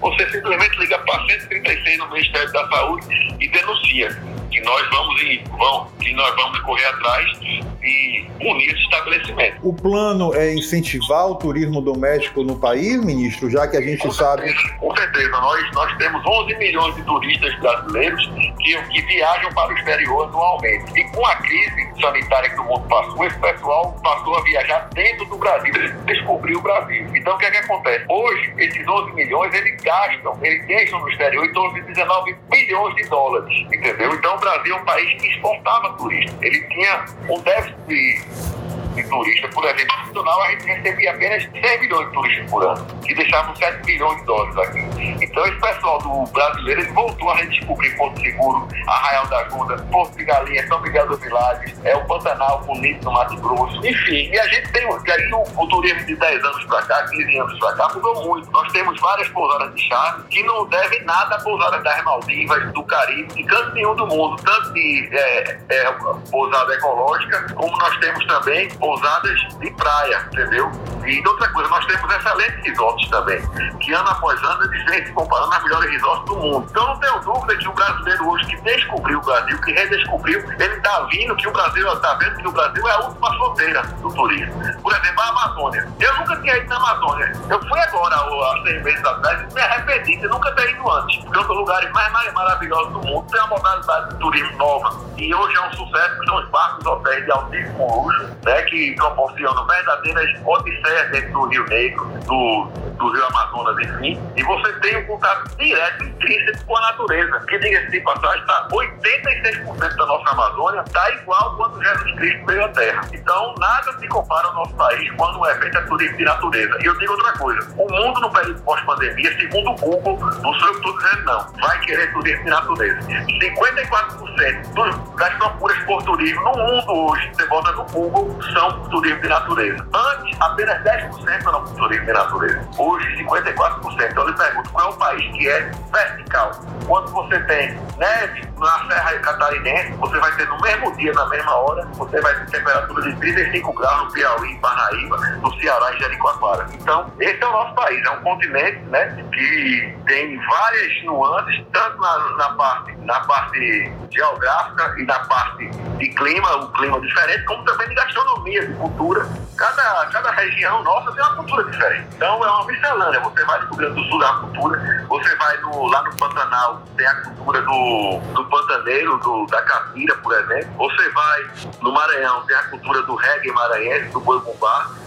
você 0.00 0.30
simplesmente 0.30 0.78
liga 0.78 0.98
para 0.98 1.26
136 1.26 1.98
no 1.98 2.10
Ministério 2.10 2.52
da 2.52 2.68
Saúde 2.68 3.06
e 3.40 3.48
denuncia 3.48 4.08
que 4.50 4.60
nós 4.60 4.88
vamos 4.90 5.22
ir, 5.22 5.42
vamos, 5.58 5.88
que 6.00 6.12
nós 6.12 6.34
vamos 6.36 6.60
correr 6.60 6.84
atrás 6.86 7.26
e 7.42 8.26
unir 8.40 8.70
esse 8.70 8.82
estabelecimento. 8.82 9.56
O 9.62 9.72
plano 9.72 10.34
é 10.34 10.54
incentivar 10.54 11.26
o 11.26 11.34
turismo 11.34 11.80
doméstico 11.80 12.42
no 12.42 12.56
país, 12.56 13.04
ministro, 13.04 13.50
já 13.50 13.66
que 13.66 13.76
a 13.76 13.80
gente 13.80 14.02
com 14.02 14.12
sabe. 14.12 14.42
Certeza, 14.42 14.74
com 14.78 14.96
certeza, 14.96 15.30
nós, 15.30 15.70
nós 15.72 15.96
temos 15.96 16.22
11 16.24 16.56
milhões 16.56 16.94
de 16.94 17.02
turistas 17.02 17.54
brasileiros 17.58 18.30
que, 18.60 18.82
que 18.82 19.02
viajam 19.02 19.52
para 19.52 19.72
o 19.72 19.76
exterior 19.76 20.28
anualmente. 20.28 20.98
E 20.98 21.04
com 21.10 21.26
a 21.26 21.36
crise 21.36 21.83
sanitária 22.00 22.50
que 22.50 22.60
o 22.60 22.64
mundo 22.64 22.86
passou, 22.88 23.24
esse 23.24 23.38
pessoal 23.38 23.92
passou 24.02 24.36
a 24.36 24.42
viajar 24.42 24.88
dentro 24.92 25.24
do 25.26 25.36
Brasil, 25.36 25.72
descobriu 26.04 26.58
o 26.58 26.62
Brasil. 26.62 27.06
Então 27.14 27.34
o 27.34 27.38
que 27.38 27.46
é 27.46 27.50
que 27.50 27.58
acontece? 27.58 28.04
Hoje, 28.08 28.54
esses 28.58 28.86
11 28.86 29.12
milhões, 29.12 29.54
eles 29.54 29.80
gastam, 29.82 30.38
eles 30.42 30.66
deixam 30.66 31.00
no 31.00 31.08
exterior 31.08 31.44
em 31.44 31.52
torno 31.52 31.74
de 31.74 31.82
19 31.82 32.36
bilhões 32.50 32.94
de 32.96 33.04
dólares, 33.08 33.54
entendeu? 33.72 34.14
Então 34.14 34.36
Brasil 34.38 34.76
é 34.76 34.80
um 34.80 34.84
país 34.84 35.20
que 35.20 35.28
exportava 35.28 35.92
turistas. 35.94 36.36
Ele 36.42 36.60
tinha 36.68 37.04
um 37.28 37.40
déficit 37.40 37.76
de 37.86 38.63
de 38.94 39.02
turistas, 39.08 39.54
por 39.54 39.64
exemplo, 39.64 39.96
nacional 40.06 40.42
a 40.42 40.50
gente 40.50 40.64
recebia 40.66 41.10
apenas 41.10 41.42
100 41.42 41.80
milhões 41.80 42.06
de 42.06 42.12
turistas 42.14 42.50
por 42.50 42.64
ano, 42.64 42.86
que 43.04 43.14
deixavam 43.14 43.56
7 43.56 43.84
milhões 43.84 44.18
de 44.20 44.24
dólares 44.26 44.58
aqui. 44.58 45.16
Então 45.20 45.46
esse 45.46 45.60
pessoal 45.60 45.98
do 45.98 46.32
brasileiro 46.32 46.80
ele 46.80 46.92
voltou 46.92 47.30
a 47.30 47.36
redescobrir 47.36 47.96
Porto 47.96 48.20
Seguro, 48.20 48.68
Arraial 48.86 49.26
da 49.26 49.38
Ajuda, 49.40 49.76
Porto 49.90 50.16
de 50.16 50.24
Galinha, 50.24 50.66
São 50.66 50.80
Miguel 50.80 51.06
dos 51.08 51.20
Milagres, 51.20 51.74
é 51.84 51.96
o 51.96 52.04
Pantanal 52.06 52.62
bonito 52.64 53.04
no 53.04 53.12
Mato 53.12 53.36
Grosso, 53.40 53.76
enfim. 53.86 54.30
E 54.32 54.38
a 54.38 54.46
gente 54.48 54.72
tem, 54.72 54.84
aí 54.84 55.32
o, 55.32 55.62
o 55.62 55.68
turismo 55.68 56.04
de 56.04 56.16
10 56.16 56.44
anos 56.44 56.64
para 56.64 56.82
cá, 56.82 57.06
15 57.08 57.38
anos 57.38 57.58
para 57.58 57.72
cá, 57.74 57.88
mudou 57.94 58.24
muito. 58.24 58.50
Nós 58.50 58.72
temos 58.72 59.00
várias 59.00 59.28
pousadas 59.28 59.74
de 59.74 59.82
chá 59.88 60.20
que 60.30 60.42
não 60.44 60.66
devem 60.66 61.04
nada 61.04 61.36
a 61.36 61.40
pousadas 61.40 61.82
das 61.82 62.04
Maldivas, 62.04 62.72
do 62.72 62.82
Caribe, 62.84 63.34
de 63.34 63.44
canto 63.44 63.72
nenhum 63.72 63.94
do 63.94 64.06
mundo, 64.06 64.42
tanto 64.42 64.72
de 64.72 65.08
é, 65.12 65.58
é, 65.68 65.92
pousada 66.30 66.74
ecológica, 66.74 67.46
como 67.54 67.76
nós 67.76 67.96
temos 67.98 68.24
também 68.26 68.68
pousadas 68.84 69.40
de 69.58 69.70
praia, 69.70 70.28
entendeu? 70.30 70.70
E 71.06 71.26
outra 71.26 71.48
coisa, 71.52 71.70
nós 71.70 71.86
temos 71.86 72.14
excelentes 72.14 72.64
resorts 72.64 73.08
também, 73.08 73.40
que 73.80 73.92
ano 73.94 74.08
após 74.10 74.42
ano 74.42 74.64
eles 74.64 74.84
vêm 74.84 75.06
se 75.06 75.12
comparando 75.12 75.54
as 75.54 75.62
melhores 75.62 75.90
resorts 75.90 76.24
do 76.26 76.36
mundo. 76.36 76.66
Então 76.70 76.86
não 76.86 77.00
tenho 77.00 77.18
dúvida 77.20 77.56
que 77.56 77.68
o 77.68 77.72
brasileiro 77.72 78.28
hoje 78.28 78.46
que 78.46 78.56
descobriu 78.60 79.18
o 79.18 79.22
Brasil, 79.22 79.58
que 79.62 79.72
redescobriu, 79.72 80.38
ele 80.38 80.74
está 80.74 81.00
vindo 81.10 81.34
que 81.36 81.48
o 81.48 81.52
Brasil, 81.52 81.92
está 81.92 82.14
vendo 82.14 82.36
que 82.36 82.48
o 82.48 82.52
Brasil 82.52 82.88
é 82.88 82.92
a 82.92 82.98
última 83.00 83.34
fronteira 83.36 83.82
do 83.82 84.14
turismo. 84.14 84.54
Por 84.82 84.92
exemplo, 84.92 85.20
a 85.20 85.28
Amazônia. 85.28 85.88
Eu 86.00 86.16
nunca 86.16 86.36
tinha 86.42 86.56
ido 86.58 86.68
na 86.68 86.76
Amazônia. 86.76 87.32
Eu 87.48 87.60
fui 87.66 87.80
agora, 87.80 88.16
há 88.16 88.62
seis 88.64 88.82
meses 88.82 89.04
atrás, 89.04 89.50
e 89.50 89.54
me 89.54 89.60
arrependi 89.60 90.16
de 90.16 90.28
nunca 90.28 90.52
ter 90.52 90.70
ido 90.70 90.90
antes. 90.90 91.24
Porque 91.24 91.38
é 91.38 91.40
um 91.40 91.46
dos 91.46 91.56
lugares 91.56 91.90
mais, 91.92 92.12
mais 92.12 92.32
maravilhosos 92.34 92.92
do 92.92 93.00
mundo, 93.00 93.26
tem 93.30 93.40
uma 93.40 93.48
modalidade 93.48 94.10
de 94.10 94.20
turismo 94.20 94.56
nova. 94.58 95.04
E 95.16 95.34
hoje 95.34 95.56
é 95.56 95.60
um 95.60 95.72
sucesso, 95.72 96.24
são 96.26 96.36
os 96.36 96.48
barcos 96.50 96.86
hotéis 96.86 97.24
de 97.24 97.30
altíssimo 97.30 98.02
luxo, 98.02 98.24
né, 98.44 98.62
que 98.62 98.73
que 98.74 98.92
proporcionam 98.96 99.64
verdadeiras 99.66 100.30
odisseias 100.44 101.10
dentro 101.12 101.32
do 101.32 101.46
Rio 101.46 101.64
Negro, 101.66 102.04
do, 102.26 102.68
do 102.98 103.12
Rio 103.12 103.24
Amazonas, 103.26 103.76
enfim, 103.86 104.20
e 104.34 104.42
você 104.42 104.72
tem 104.80 104.96
um 104.96 105.06
contato 105.06 105.56
direto, 105.56 106.02
intrínseco 106.04 106.64
com 106.66 106.76
a 106.76 106.80
natureza, 106.80 107.38
que, 107.46 107.56
diga-se 107.58 107.92
de 107.92 108.00
passagem, 108.00 108.40
está 108.40 108.66
86% 108.68 109.96
da 109.96 110.06
nossa 110.06 110.30
Amazônia 110.30 110.82
está 110.84 111.10
igual 111.10 111.56
quando 111.56 111.80
Jesus 111.82 112.14
Cristo 112.16 112.46
veio 112.46 112.64
à 112.64 112.68
Terra. 112.68 113.02
Então, 113.12 113.54
nada 113.58 113.92
se 113.98 114.08
compara 114.08 114.48
ao 114.48 114.54
nosso 114.54 114.74
país 114.74 115.08
quando 115.16 115.38
o 115.38 115.46
evento 115.46 115.78
é 115.78 115.82
turismo 115.82 116.16
de 116.16 116.24
natureza. 116.24 116.76
E 116.80 116.86
eu 116.86 116.98
digo 116.98 117.12
outra 117.12 117.32
coisa, 117.38 117.72
o 117.78 117.88
mundo 117.88 118.20
no 118.20 118.32
período 118.32 118.60
pós-pandemia, 118.62 119.38
segundo 119.38 119.70
o 119.70 119.76
Google, 119.76 120.18
não 120.42 120.52
sou 120.54 120.66
eu 120.68 120.80
que 120.80 120.88
estou 120.88 120.98
dizendo 120.98 121.24
não, 121.24 121.46
vai 121.60 121.78
querer 121.80 122.12
turismo 122.12 122.44
de 122.44 122.50
natureza. 122.50 123.00
54% 123.04 125.16
das 125.16 125.34
procuras 125.34 125.78
por 125.84 126.02
turismo 126.02 126.42
no 126.42 126.56
mundo 126.56 126.92
hoje, 126.92 127.30
você 127.34 127.46
bota 127.46 127.70
no 127.72 127.84
Google, 127.84 128.36
são 128.52 128.63
turismo 128.72 129.20
de 129.20 129.28
natureza. 129.28 129.86
Antes, 129.94 130.40
apenas 130.40 130.82
10% 130.82 131.28
era 131.28 131.60
turismo 131.60 132.06
de 132.06 132.12
natureza. 132.12 132.68
Hoje, 132.78 133.24
54%. 133.24 134.10
Então, 134.10 134.22
eu 134.22 134.28
lhe 134.28 134.36
pergunto, 134.36 134.70
qual 134.70 134.90
é 134.90 134.94
o 134.94 134.96
país 134.96 135.36
que 135.36 135.48
é 135.48 135.70
vertical? 135.92 136.50
Quando 136.86 137.10
você 137.10 137.38
tem 137.40 137.78
neve 137.98 138.48
na 138.58 138.86
Serra 138.88 139.18
Catarinense, 139.18 139.92
você 139.92 140.18
vai 140.18 140.34
ter 140.36 140.48
no 140.48 140.60
mesmo 140.60 140.96
dia, 140.96 141.12
na 141.12 141.26
mesma 141.26 141.54
hora, 141.54 141.86
você 141.94 142.20
vai 142.20 142.34
ter 142.34 142.58
temperatura 142.58 143.02
de 143.10 143.16
35 143.20 143.72
graus 143.72 144.04
no 144.04 144.12
Piauí, 144.12 144.52
em 144.52 144.60
Parnaíba, 144.60 145.16
no 145.16 145.60
Ceará 145.60 145.92
e 145.94 145.98
Jericoacoara. 145.98 146.66
Então, 146.72 147.12
esse 147.20 147.42
é 147.42 147.46
o 147.46 147.52
nosso 147.52 147.74
país. 147.74 148.04
É 148.04 148.10
um 148.10 148.22
continente 148.22 148.78
né, 148.86 149.24
que 149.32 149.94
tem 150.06 150.38
várias 150.46 151.04
nuances, 151.04 151.64
tanto 151.72 152.00
na, 152.00 152.18
na, 152.36 152.48
parte, 152.50 152.96
na 152.98 153.20
parte 153.20 153.92
geográfica 154.10 154.94
e 154.98 155.04
na 155.04 155.18
parte 155.20 155.68
de 155.68 156.08
clima, 156.10 156.56
o 156.56 156.72
clima 156.72 157.00
diferente, 157.00 157.44
como 157.44 157.64
também 157.64 157.88
de 157.88 157.94
gastronomia, 157.94 158.53
de 158.62 158.74
cultura. 158.74 159.26
Cada, 159.56 160.06
cada 160.06 160.30
região 160.32 160.82
nossa 160.82 161.12
tem 161.12 161.22
uma 161.22 161.36
cultura 161.36 161.64
diferente. 161.70 162.08
Então 162.16 162.44
é 162.44 162.50
uma 162.50 162.66
miscelânea. 162.66 163.20
Você 163.20 163.44
vai 163.44 163.60
no 163.60 163.66
Rio 163.66 163.76
Grande 163.76 163.94
do 163.94 164.08
Sul, 164.08 164.22
é 164.22 164.26
uma 164.26 164.40
cultura. 164.40 165.06
Você 165.08 165.36
vai 165.36 165.56
no, 165.58 165.86
lá 165.86 166.02
no 166.02 166.16
Pantanal, 166.16 166.82
tem 166.96 167.06
a 167.06 167.14
cultura 167.22 167.62
do, 167.62 168.20
do 168.34 168.44
pantaneiro, 168.46 169.18
do, 169.18 169.46
da 169.46 169.62
capira, 169.62 170.14
por 170.16 170.32
exemplo. 170.32 170.74
Você 170.76 171.08
vai 171.10 171.50
no 171.80 171.92
Maranhão, 171.92 172.42
tem 172.46 172.56
a 172.56 172.62
cultura 172.64 173.02
do 173.02 173.14
reggae 173.14 173.52
maranhense, 173.52 174.10
do 174.10 174.20
boi. 174.20 174.42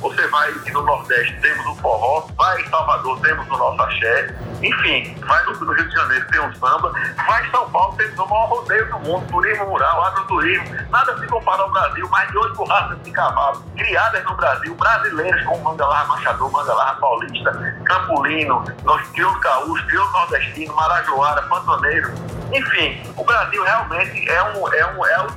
Você 0.02 0.28
vai 0.28 0.52
no 0.52 0.82
Nordeste, 0.82 1.40
temos 1.42 1.66
o 1.66 1.76
forró. 1.76 2.28
Vai 2.38 2.62
em 2.62 2.70
Salvador, 2.70 3.20
temos 3.22 3.48
o 3.48 3.58
nosso 3.58 3.82
axé. 3.82 4.36
Enfim, 4.62 5.16
vai 5.26 5.44
no, 5.46 5.54
no 5.54 5.74
Rio 5.74 5.88
de 5.90 5.96
Janeiro, 5.96 6.28
tem 6.32 6.40
o 6.40 6.56
samba. 6.56 6.92
Vai 7.28 7.46
em 7.46 7.52
São 7.52 7.70
Paulo, 7.70 7.96
temos 7.98 8.18
o 8.18 8.26
maior 8.28 8.46
rodeio 8.46 8.90
do 8.90 9.00
mundo, 9.00 9.28
turismo 9.30 9.66
rural, 9.66 10.06
agroturismo. 10.06 10.78
Nada 10.90 11.18
se 11.20 11.28
compara 11.28 11.62
ao 11.62 11.72
Brasil, 11.72 12.08
mais 12.10 12.32
de 12.32 12.38
oito 12.38 12.64
raças 12.64 13.04
de 13.04 13.12
cavalo 13.12 13.37
criadas 13.76 14.24
no 14.26 14.36
Brasil, 14.36 14.76
brasileiras 14.76 15.44
como 15.46 15.64
Mangalarra 15.64 16.08
Machador, 16.08 16.52
Mangalarra 16.52 16.96
Paulista, 17.00 17.52
Campolino, 17.86 18.64
nós 18.84 19.08
crioulo 19.10 19.40
Caúcho, 19.40 19.86
crioulo 19.88 20.12
Nordestino, 20.12 20.76
Marajoara, 20.76 21.42
Pantaneiro, 21.44 22.14
Enfim, 22.54 23.02
o 23.18 23.24
Brasil 23.24 23.62
realmente 23.62 24.30
é 24.30 24.44
um, 24.44 24.74
é 24.74 24.86
um, 24.86 25.06
é 25.06 25.22
um 25.22 25.28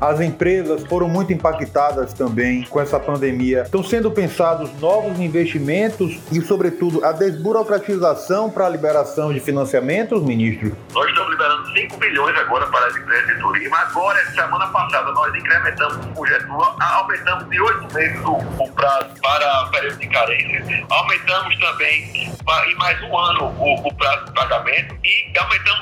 As 0.00 0.20
empresas 0.20 0.86
foram 0.86 1.08
muito 1.08 1.32
impactadas 1.32 2.12
também 2.14 2.62
com 2.64 2.80
essa 2.80 2.98
pandemia. 2.98 3.62
Estão 3.62 3.84
sendo 3.84 4.10
pensados 4.10 4.72
novos 4.80 5.18
investimentos 5.20 6.18
e, 6.32 6.40
sobretudo, 6.40 7.04
a 7.04 7.12
desburocratização 7.12 8.50
para 8.50 8.66
a 8.66 8.68
liberação 8.68 9.32
de 9.32 9.40
financiamentos, 9.40 10.22
ministro? 10.22 10.76
Nós 10.94 11.08
estamos 11.08 11.30
liberando 11.30 11.57
5 11.78 11.96
bilhões 11.98 12.36
agora 12.36 12.66
para 12.66 12.86
as 12.86 12.96
empresas 12.96 13.26
de 13.28 13.40
turismo. 13.40 13.74
Agora, 13.76 14.18
semana 14.32 14.66
passada, 14.68 15.12
nós 15.12 15.32
incrementamos 15.32 16.04
o 16.06 16.08
projeto, 16.12 16.46
aumentamos 16.80 17.48
de 17.48 17.60
8 17.60 17.94
meses 17.94 18.20
o, 18.24 18.32
o 18.34 18.72
prazo 18.72 19.14
para 19.22 19.66
período 19.66 19.98
de 19.98 20.08
carência. 20.08 20.86
Aumentamos 20.90 21.56
também 21.58 22.32
em 22.66 22.74
mais 22.76 23.00
um 23.02 23.16
ano 23.16 23.44
o, 23.44 23.86
o 23.86 23.94
prazo 23.94 24.24
de 24.24 24.32
pagamento 24.32 24.98
e 25.04 25.38
aumentamos 25.38 25.77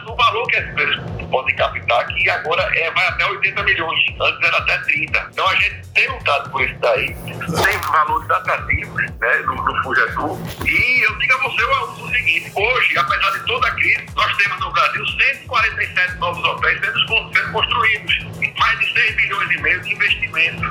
captar, 1.96 2.06
que 2.06 2.30
agora 2.30 2.62
é, 2.74 2.90
vai 2.90 3.06
até 3.08 3.26
80 3.26 3.62
milhões, 3.62 4.00
antes 4.20 4.48
era 4.48 4.58
até 4.58 4.78
30. 4.78 5.28
Então 5.32 5.48
a 5.48 5.54
gente 5.56 5.88
tem 5.94 6.08
lutado 6.08 6.50
por 6.50 6.62
isso 6.62 6.78
daí, 6.80 7.14
tem 7.14 7.78
valores 7.78 8.30
atrativos 8.30 9.02
né, 9.02 9.38
no, 9.46 9.54
no. 9.54 10.66
E 10.66 11.04
eu 11.04 11.18
digo 11.18 11.34
a 11.34 11.42
você 11.42 11.64
o, 11.64 12.10
seguinte: 12.10 12.52
hoje, 12.54 12.98
apesar 12.98 13.30
de 13.30 13.46
toda 13.46 13.66
a 13.68 13.70
crise, 13.72 14.06
nós 14.14 14.36
temos 14.36 14.60
no 14.60 14.72
Brasil 14.72 15.06
147 15.06 16.14
novos 16.16 16.44
hotéis 16.44 16.80
sendo, 16.80 17.34
sendo 17.34 17.52
construídos, 17.52 18.14
mais 18.58 18.78
de 18.78 18.92
6 18.92 19.16
bilhões 19.16 19.50
e 19.50 19.62
meio 19.62 19.80
de 19.82 19.92
investimento. 19.92 20.62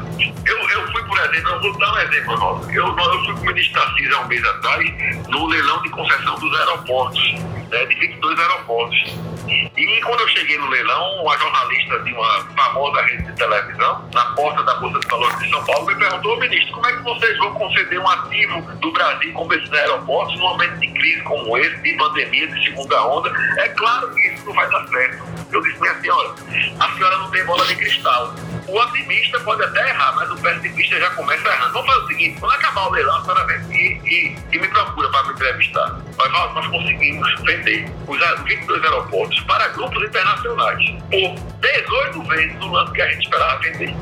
Eu, 0.45 0.69
eu 0.69 0.91
fui, 0.91 1.03
por 1.03 1.19
exemplo, 1.19 1.51
eu 1.51 1.61
vou 1.61 1.77
dar 1.77 1.93
um 1.93 1.97
exemplo 1.99 2.37
nosso. 2.37 2.71
Eu, 2.71 2.87
eu 2.87 3.25
fui 3.25 3.33
com 3.33 3.41
o 3.41 3.45
ministro 3.45 3.81
Tarcísio 3.81 4.15
há 4.15 4.19
um 4.21 4.27
mês 4.27 4.43
atrás 4.45 4.91
no 5.27 5.47
leilão 5.47 5.81
de 5.81 5.89
concessão 5.89 6.35
dos 6.35 6.59
aeroportos, 6.59 7.33
né, 7.69 7.85
de 7.85 7.95
22 7.95 8.39
aeroportos. 8.39 9.15
E 9.47 10.01
quando 10.01 10.21
eu 10.21 10.27
cheguei 10.29 10.57
no 10.57 10.67
leilão, 10.67 11.21
uma 11.21 11.37
jornalista 11.37 11.99
de 11.99 12.13
uma 12.13 12.45
famosa 12.55 13.01
rede 13.03 13.23
de 13.23 13.33
televisão, 13.33 14.09
na 14.13 14.25
porta 14.33 14.63
da 14.63 14.75
Bolsa 14.75 14.99
de 14.99 15.07
Valores 15.07 15.37
de 15.39 15.49
São 15.49 15.63
Paulo, 15.65 15.85
me 15.85 15.95
perguntou, 15.95 16.39
ministro, 16.39 16.73
como 16.73 16.87
é 16.87 16.93
que 16.93 17.03
vocês 17.03 17.37
vão 17.37 17.53
conceder 17.53 17.99
um 17.99 18.09
ativo 18.09 18.61
do 18.61 18.91
Brasil 18.91 19.33
como 19.33 19.53
esses 19.53 19.71
aeroportos 19.71 20.35
num 20.35 20.49
momento 20.49 20.79
de 20.79 20.87
crise 20.87 21.21
como 21.23 21.57
esse, 21.57 21.77
de 21.81 21.93
pandemia, 21.93 22.47
de 22.47 22.63
segunda 22.63 23.07
onda? 23.07 23.31
É 23.57 23.69
claro 23.69 24.15
que 24.15 24.34
não 24.45 24.53
vai 24.53 24.69
dar 24.69 24.87
certo. 24.87 25.23
Eu 25.51 25.61
disse, 25.61 25.79
minha 25.79 25.99
senhora, 26.01 26.35
a 26.79 26.91
senhora 26.93 27.17
não 27.17 27.31
tem 27.31 27.45
bola 27.45 27.65
de 27.65 27.75
cristal. 27.75 28.33
O 28.67 28.79
otimista 28.79 29.39
pode 29.41 29.63
até 29.63 29.89
errar, 29.89 30.15
mas 30.15 30.29
o 30.31 30.35
pessimista 30.37 30.99
já 30.99 31.09
começa 31.11 31.47
errando. 31.47 31.73
Vamos 31.73 31.87
fazer 31.87 32.03
o 32.03 32.07
seguinte, 32.07 32.39
quando 32.39 32.53
acabar 32.53 32.87
o 32.87 32.91
leilão, 32.91 33.17
a 33.17 33.21
senhora 33.21 33.45
vem 33.45 33.55
e, 33.71 34.01
e, 34.05 34.37
e 34.51 34.59
me 34.59 34.67
procura 34.67 35.09
para 35.09 35.23
me 35.23 35.33
entrevistar. 35.33 35.99
Nós, 36.17 36.53
nós 36.53 36.67
conseguimos 36.67 37.41
vender 37.41 37.91
os 38.07 38.43
22 38.43 38.83
aeroportos 38.83 39.39
para 39.41 39.67
grupos 39.69 40.03
internacionais 40.03 40.83
por 41.11 41.55
18 41.61 42.23
vezes 42.23 42.61
o 42.61 42.67
lance 42.71 42.91
que 42.93 43.01
a 43.01 43.11
gente 43.11 43.23
esperava 43.23 43.59
vender. 43.59 43.95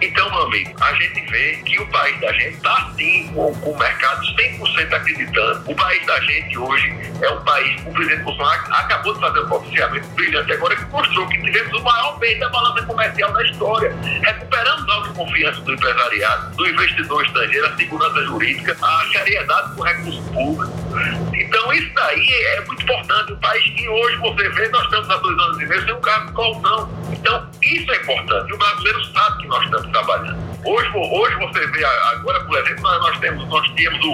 Então, 0.00 0.30
meu 0.30 0.42
amigo, 0.42 0.74
a 0.80 0.92
gente 0.94 1.30
vê 1.30 1.56
que 1.64 1.80
o 1.80 1.86
país 1.88 2.20
da 2.20 2.32
gente 2.32 2.56
está 2.56 2.92
sim 2.96 3.32
com, 3.34 3.50
o 3.50 3.78
mercado 3.78 4.20
100% 4.36 4.92
acreditando. 4.92 5.70
O 5.70 5.74
país 5.74 6.06
da 6.06 6.20
gente 6.20 6.58
hoje 6.58 6.94
é 7.22 7.30
um 7.30 7.44
país, 7.44 7.80
o 7.86 7.92
presidente 7.92 8.22
Bolsonaro 8.22 8.62
acabou 8.72 9.14
de 9.14 9.20
fazer 9.20 9.40
pronunciamento 9.76 10.08
brilhante 10.14 10.52
agora 10.52 10.76
que 10.76 10.84
mostrou 10.86 11.28
que 11.28 11.38
tivemos 11.42 11.72
o 11.80 11.84
maior 11.84 12.18
bem 12.18 12.38
da 12.38 12.48
balança 12.48 12.84
comercial 12.86 13.32
da 13.32 13.42
história. 13.44 13.94
Recuperamos 14.22 14.88
a 14.88 14.92
autoconfiança 14.94 15.60
do 15.60 15.74
empresariado, 15.74 16.56
do 16.56 16.68
investidor 16.68 17.24
estrangeiro, 17.24 17.66
a 17.66 17.76
segurança 17.76 18.22
jurídica, 18.24 18.76
a 18.80 19.04
seriedade 19.12 19.74
com 19.74 19.82
recursos 19.82 20.24
públicos. 20.30 20.74
Então, 21.34 21.72
isso 21.72 21.90
daí 21.94 22.28
é 22.30 22.60
muito 22.66 22.82
importante. 22.82 23.32
O 23.32 23.36
país 23.36 23.64
que 23.74 23.88
hoje 23.88 24.16
você 24.16 24.48
vê, 24.48 24.68
nós 24.68 24.84
estamos 24.84 25.10
há 25.10 25.16
dois 25.18 25.38
anos 25.38 25.60
e 25.60 25.66
meio 25.66 25.84
sem 25.84 25.94
um 25.94 26.00
carro 26.00 26.26
de 26.26 26.32
colção. 26.32 26.90
Então, 27.12 27.50
isso 27.62 27.92
é 27.92 27.96
importante. 27.96 28.52
O 28.52 28.58
brasileiro 28.58 29.04
sabe 29.12 29.42
que 29.42 29.48
nós 29.48 29.64
estamos 29.64 29.88
trabalhando. 29.90 30.56
Hoje, 30.64 30.90
hoje 30.96 31.36
você 31.36 31.66
vê 31.68 31.84
agora, 31.84 32.40
por 32.44 32.58
exemplo, 32.58 32.82
nós, 32.82 33.18
temos, 33.18 33.48
nós 33.48 33.68
tínhamos 33.76 34.04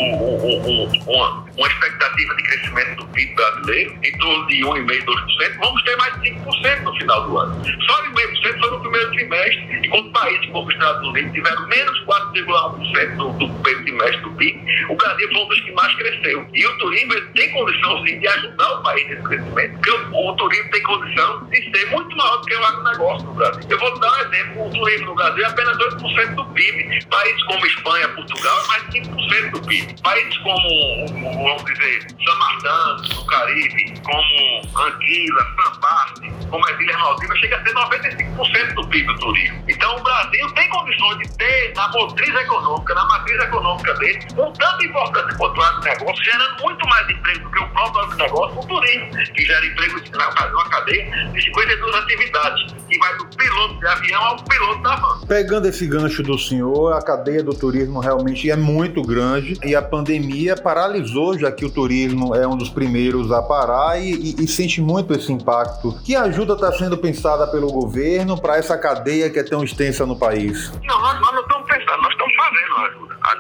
uma, 1.06 1.46
uma 1.56 1.68
expectativa 1.68 2.34
de 2.34 2.42
crescimento 2.42 2.96
do 2.96 3.06
PIB 3.08 3.34
brasileiro 3.34 3.98
em 4.02 4.18
torno 4.18 4.46
de 4.46 4.60
1,5%, 4.60 5.04
2%, 5.04 5.58
vamos 5.58 5.82
ter 5.82 5.96
mais 5.96 6.20
de 6.20 6.30
5% 6.30 6.80
no 6.82 6.96
final 6.96 7.28
do 7.28 7.38
ano. 7.38 7.64
Só 7.86 8.02
1,5% 8.02 8.60
foi 8.60 8.70
no 8.70 8.80
primeiro 8.80 9.10
trimestre, 9.10 9.80
enquanto 9.84 10.12
países 10.12 10.46
como 10.50 10.68
os 10.68 10.74
Estados 10.74 11.08
Unidos 11.08 11.32
tiveram 11.32 11.68
menos 11.68 12.04
4,1% 12.04 13.16
do, 13.16 13.32
do 13.32 13.48
primeiro 13.62 13.84
trimestre 13.84 14.20
do 14.22 14.30
PIB, 14.32 14.62
o 14.88 14.96
Brasil 14.96 15.28
foi 15.32 15.40
um 15.40 15.48
dos 15.48 15.60
que 15.60 15.72
mais 15.72 15.94
cresceu. 15.94 16.46
E 16.52 16.66
o 16.66 16.78
turismo 16.78 17.14
tem 17.34 17.52
condição 17.52 18.06
sim 18.06 18.18
de 18.18 18.28
ajudar 18.28 18.72
o 18.72 18.82
país 18.82 19.08
nesse 19.08 19.22
crescimento, 19.22 19.72
porque 19.74 19.90
o, 19.90 20.30
o 20.30 20.36
turismo 20.36 20.70
tem 20.70 20.82
condição 20.82 21.44
de 21.46 21.70
ser 21.70 21.86
muito 21.90 22.16
maior 22.16 22.36
do 22.38 22.46
que 22.46 22.54
o 22.54 22.64
agronegócio 22.64 23.26
no 23.26 23.34
Brasil. 23.34 23.62
Eu 23.68 23.78
vou 23.78 23.98
dar 24.00 24.12
um 24.12 24.20
exemplo: 24.20 24.66
o 24.66 24.70
turismo 24.70 25.06
no 25.06 25.14
Brasil 25.14 25.44
é 25.44 25.48
apenas 25.48 25.76
2% 25.78 26.34
do 26.34 26.44
PIB. 26.46 27.04
Países 27.06 27.42
como 27.44 27.66
Espanha, 27.66 28.08
Portugal 28.08 28.58
é 28.64 28.66
mais 28.68 28.90
de 28.90 29.00
5% 29.00 29.50
do 29.50 29.60
PIB. 29.66 30.02
Países 30.02 30.38
como, 30.38 31.41
vamos 31.42 31.64
dizer, 31.64 32.06
Martin, 32.38 33.14
no 33.14 33.26
Caribe, 33.26 34.00
como 34.04 34.86
Anguila, 34.86 35.46
Sambarte, 35.56 36.32
como 36.48 36.68
as 36.68 36.80
Ilhas 36.80 36.96
Maldivas, 36.96 37.38
chega 37.38 37.56
a 37.56 37.62
ser 37.62 37.74
95% 37.74 38.74
do 38.74 38.88
PIB 38.88 39.06
do 39.06 39.18
turismo. 39.18 39.64
Então 39.68 39.96
o 39.96 40.02
Brasil 40.02 40.50
tem 40.52 40.68
condições 40.70 41.18
de 41.18 41.36
ter 41.36 41.72
na 41.74 41.88
motriz 41.90 42.34
econômica, 42.34 42.94
na 42.94 43.04
matriz 43.06 43.42
econômica 43.42 43.94
dele, 43.94 44.18
um 44.32 44.52
tanto 44.52 44.84
importante 44.84 45.36
quanto 45.36 45.58
o 45.58 45.62
agronegócio, 45.62 46.24
gerando 46.24 46.62
muito 46.62 46.88
mais 46.88 47.10
emprego 47.10 47.40
do 47.40 47.50
que 47.50 47.64
o 47.64 47.68
próprio 47.70 48.02
agronegócio, 48.02 48.58
o 48.58 48.66
turismo, 48.66 49.10
que 49.34 49.44
gera 49.44 49.66
emprego 49.66 50.00
na 50.12 50.52
uma 50.52 50.68
cadeia 50.68 51.28
de 51.32 51.42
52 51.42 51.94
atividades, 51.94 52.72
que 52.88 52.98
vai 52.98 53.16
do 53.16 53.26
piloto 53.26 53.78
de 53.78 53.86
avião 53.86 54.22
ao 54.22 54.36
piloto 54.44 54.82
da 54.82 54.96
van. 54.96 55.26
Pegando 55.26 55.68
esse 55.68 55.86
gancho 55.86 56.22
do 56.22 56.38
senhor, 56.38 56.92
a 56.92 57.02
cadeia 57.02 57.42
do 57.42 57.54
turismo 57.54 58.00
realmente 58.00 58.50
é 58.50 58.56
muito 58.56 59.02
grande 59.02 59.58
e 59.64 59.74
a 59.74 59.82
pandemia 59.82 60.56
paralisou, 60.56 61.31
já 61.38 61.50
que 61.50 61.64
o 61.64 61.70
turismo 61.70 62.34
é 62.34 62.46
um 62.46 62.56
dos 62.56 62.68
primeiros 62.68 63.30
a 63.32 63.42
parar 63.42 64.00
e, 64.00 64.12
e, 64.12 64.44
e 64.44 64.48
sente 64.48 64.80
muito 64.80 65.12
esse 65.12 65.32
impacto. 65.32 65.98
Que 66.04 66.14
ajuda 66.14 66.54
está 66.54 66.72
sendo 66.72 66.96
pensada 66.98 67.46
pelo 67.46 67.70
governo 67.70 68.40
para 68.40 68.56
essa 68.56 68.76
cadeia 68.76 69.30
que 69.30 69.38
é 69.38 69.42
tão 69.42 69.62
extensa 69.62 70.06
no 70.06 70.16
país? 70.16 70.72
Não, 70.84 71.00
nós, 71.00 71.20
nós 71.20 71.34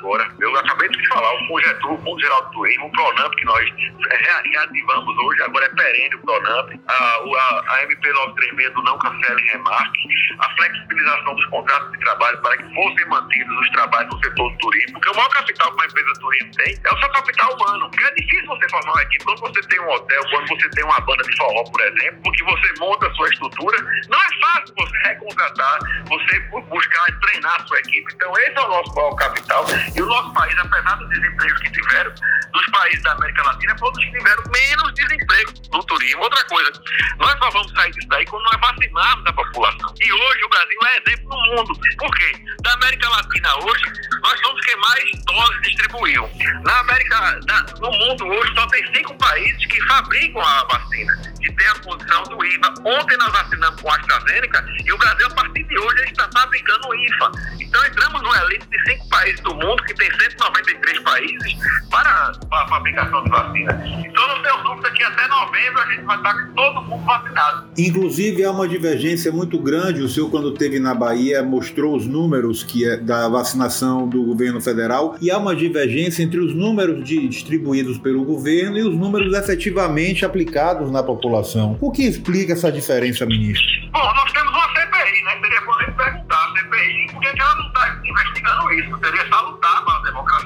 Agora, 0.02 0.28
eu 0.40 0.56
acabei 0.58 0.88
de 0.88 1.08
falar, 1.08 1.32
o 1.32 1.46
Projetur, 1.46 1.92
o 1.92 1.98
Fundo 1.98 2.20
Geral 2.20 2.42
do 2.46 2.50
Turismo, 2.50 2.86
o 2.86 2.90
Pronamp, 2.90 3.32
que 3.36 3.44
nós 3.44 3.70
reativamos 4.10 5.16
hoje, 5.16 5.42
agora 5.42 5.64
é 5.64 5.68
perene 5.68 6.14
o 6.16 6.18
Pronamp, 6.22 6.70
a, 6.88 6.94
a, 6.94 7.64
a 7.68 7.82
MP 7.84 8.12
936 8.12 8.74
do 8.74 8.82
Não 8.82 8.98
Cancele 8.98 9.42
Remarque, 9.52 10.08
a 10.40 10.50
flexibilização 10.56 11.34
dos 11.36 11.46
contratos 11.46 11.92
de 11.92 11.98
trabalho 12.00 12.42
para 12.42 12.56
que 12.56 12.74
fossem 12.74 13.06
mantidos 13.06 13.60
os 13.60 13.70
trabalhos 13.70 14.12
no 14.12 14.24
setor 14.24 14.50
do 14.50 14.58
turismo, 14.58 14.92
porque 14.94 15.08
o 15.10 15.14
maior 15.14 15.30
capital 15.30 15.70
que 15.70 15.74
uma 15.74 15.86
empresa 15.86 16.12
de 16.12 16.20
turismo 16.20 16.50
tem 16.56 16.74
é 16.84 16.94
o 16.94 16.98
seu 16.98 17.08
capital 17.10 17.54
humano. 17.54 17.90
Porque 17.90 18.04
é 18.04 18.14
difícil 18.14 18.46
você 18.46 18.68
formar 18.68 18.92
uma 18.92 19.02
equipe. 19.02 19.24
Quando 19.24 19.40
você 19.40 19.68
tem 19.68 19.80
um 19.80 19.90
hotel, 19.90 20.22
quando 20.30 20.48
você 20.48 20.68
tem 20.70 20.84
uma 20.84 21.00
banda 21.00 21.22
de 21.22 21.36
forró, 21.36 21.64
por 21.64 21.80
exemplo, 21.80 22.20
porque 22.24 22.44
você 22.44 22.74
monta 22.80 23.06
a 23.06 23.14
sua 23.14 23.28
estrutura, 23.28 23.78
não 24.08 24.18
é 24.18 24.40
fácil 24.40 24.74
você 24.76 24.98
recontratar, 25.08 25.78
você 26.06 26.40
buscar 26.40 27.06
treinar 27.20 27.60
a 27.60 27.66
sua 27.66 27.78
equipe. 27.78 28.12
Então, 28.14 28.32
esse 28.38 28.58
é 28.58 28.60
o 28.60 28.68
nosso 28.68 28.94
maior 28.94 29.14
capital. 29.14 29.64
E 29.94 30.00
o 30.00 30.06
nosso 30.06 30.32
país, 30.32 30.56
apesar 30.58 30.96
dos 30.96 31.08
desempregos 31.10 31.60
que 31.60 31.70
tiveram, 31.70 32.12
dos 32.52 32.66
países 32.66 33.02
da 33.02 33.12
América 33.12 33.42
Latina, 33.42 33.76
foi 33.78 33.88
um 33.88 33.92
dos 33.92 34.04
que 34.04 34.12
tiveram 34.12 34.42
menos 34.50 34.94
desemprego 34.94 35.52
no 35.72 35.84
turismo. 35.84 36.22
Outra 36.22 36.44
coisa, 36.44 36.72
nós 37.18 37.38
só 37.38 37.50
vamos 37.50 37.72
sair 37.72 37.92
disso 37.92 38.08
daí 38.08 38.24
quando 38.26 38.44
nós 38.44 38.60
vacinarmos 38.60 39.26
a 39.26 39.32
população. 39.32 39.94
E 40.00 40.12
hoje 40.12 40.44
o 40.44 40.48
Brasil 40.48 40.78
é 40.86 40.98
exemplo 40.98 41.28
no 41.28 41.56
mundo. 41.56 41.80
Por 41.98 42.10
quê? 42.16 42.32
Da 42.62 42.72
América 42.74 43.08
Latina 43.08 43.56
hoje, 43.64 43.84
nós 44.22 44.40
somos 44.40 44.64
quem 44.64 44.76
mais 44.76 45.24
doses 45.24 45.62
distribuiu. 45.62 46.30
Na 46.62 46.80
América, 46.80 47.40
na, 47.46 47.62
no 47.80 47.90
mundo 47.90 48.26
hoje, 48.26 48.54
só 48.54 48.66
tem 48.68 48.94
cinco 48.94 49.14
países 49.18 49.66
que 49.66 49.80
fabricam 49.86 50.40
a 50.40 50.64
vacina, 50.64 51.31
que 51.42 51.52
tem 51.52 51.66
a 51.66 51.74
condição 51.80 52.22
do 52.24 52.44
IVA. 52.44 52.74
Ontem 52.84 53.16
nós 53.18 53.32
vacinamos 53.32 53.80
com 53.80 53.90
a 53.90 53.96
AstraZeneca 53.96 54.64
e 54.84 54.92
o 54.92 54.98
Brasil, 54.98 55.26
a 55.26 55.34
partir 55.34 55.64
de 55.64 55.78
hoje, 55.78 56.04
está 56.04 56.28
fabricando 56.32 56.88
o 56.88 56.94
IFA. 56.94 57.32
Então 57.60 57.86
entramos 57.86 58.22
no 58.22 58.34
elite 58.44 58.66
de 58.70 58.90
cinco 58.90 59.08
países 59.08 59.40
do 59.40 59.54
mundo, 59.54 59.82
que 59.84 59.94
tem 59.94 60.10
193 60.10 61.00
países, 61.00 61.54
para, 61.90 62.32
a 62.52 62.68
fabricação 62.68 63.24
de 63.24 63.30
vacina. 63.30 63.82
Então 64.06 64.28
não 64.28 64.42
tenho 64.42 64.62
dúvida 64.62 64.90
que 64.92 65.02
até 65.02 65.28
novembro 65.28 65.80
a 65.80 65.86
gente 65.86 66.04
vai 66.04 66.16
estar 66.16 66.34
com 66.34 66.54
todo 66.54 66.82
mundo 66.82 67.04
vacinado. 67.04 67.68
Inclusive, 67.76 68.44
há 68.44 68.50
uma 68.50 68.68
divergência 68.68 69.32
muito 69.32 69.58
grande. 69.58 70.02
O 70.02 70.08
senhor, 70.08 70.30
quando 70.30 70.52
esteve 70.52 70.78
na 70.78 70.94
Bahia, 70.94 71.42
mostrou 71.42 71.96
os 71.96 72.06
números 72.06 72.62
que 72.62 72.88
é 72.88 72.96
da 72.96 73.28
vacinação 73.28 74.08
do 74.08 74.22
governo 74.24 74.60
federal 74.60 75.16
e 75.20 75.30
há 75.30 75.38
uma 75.38 75.56
divergência 75.56 76.22
entre 76.22 76.38
os 76.38 76.54
números 76.54 77.04
de, 77.04 77.26
distribuídos 77.28 77.98
pelo 77.98 78.24
governo 78.24 78.78
e 78.78 78.82
os 78.82 78.94
números 78.94 79.34
efetivamente 79.34 80.24
aplicados 80.24 80.90
na 80.90 81.02
população. 81.02 81.31
O 81.80 81.90
que 81.90 82.02
explica 82.04 82.52
essa 82.52 82.70
diferença, 82.70 83.24
ministro? 83.26 83.66
Bom, 83.92 84.14
nós 84.14 84.32
temos 84.32 84.52
uma 84.52 84.68
CPI, 84.68 85.24
né? 85.24 85.40
Seria 85.40 85.62
poder 85.62 85.92
perguntar 85.92 86.36
a 86.36 86.52
CPI 86.58 87.06
por 87.12 87.20
que 87.20 87.40
ela 87.40 87.54
não 87.56 87.66
está 87.68 88.00
investigando 88.04 88.72
isso. 88.72 88.98
Seria 88.98 89.28
salutar 89.28 89.84
para 89.84 89.96
a 89.96 90.02
democracia 90.02 90.41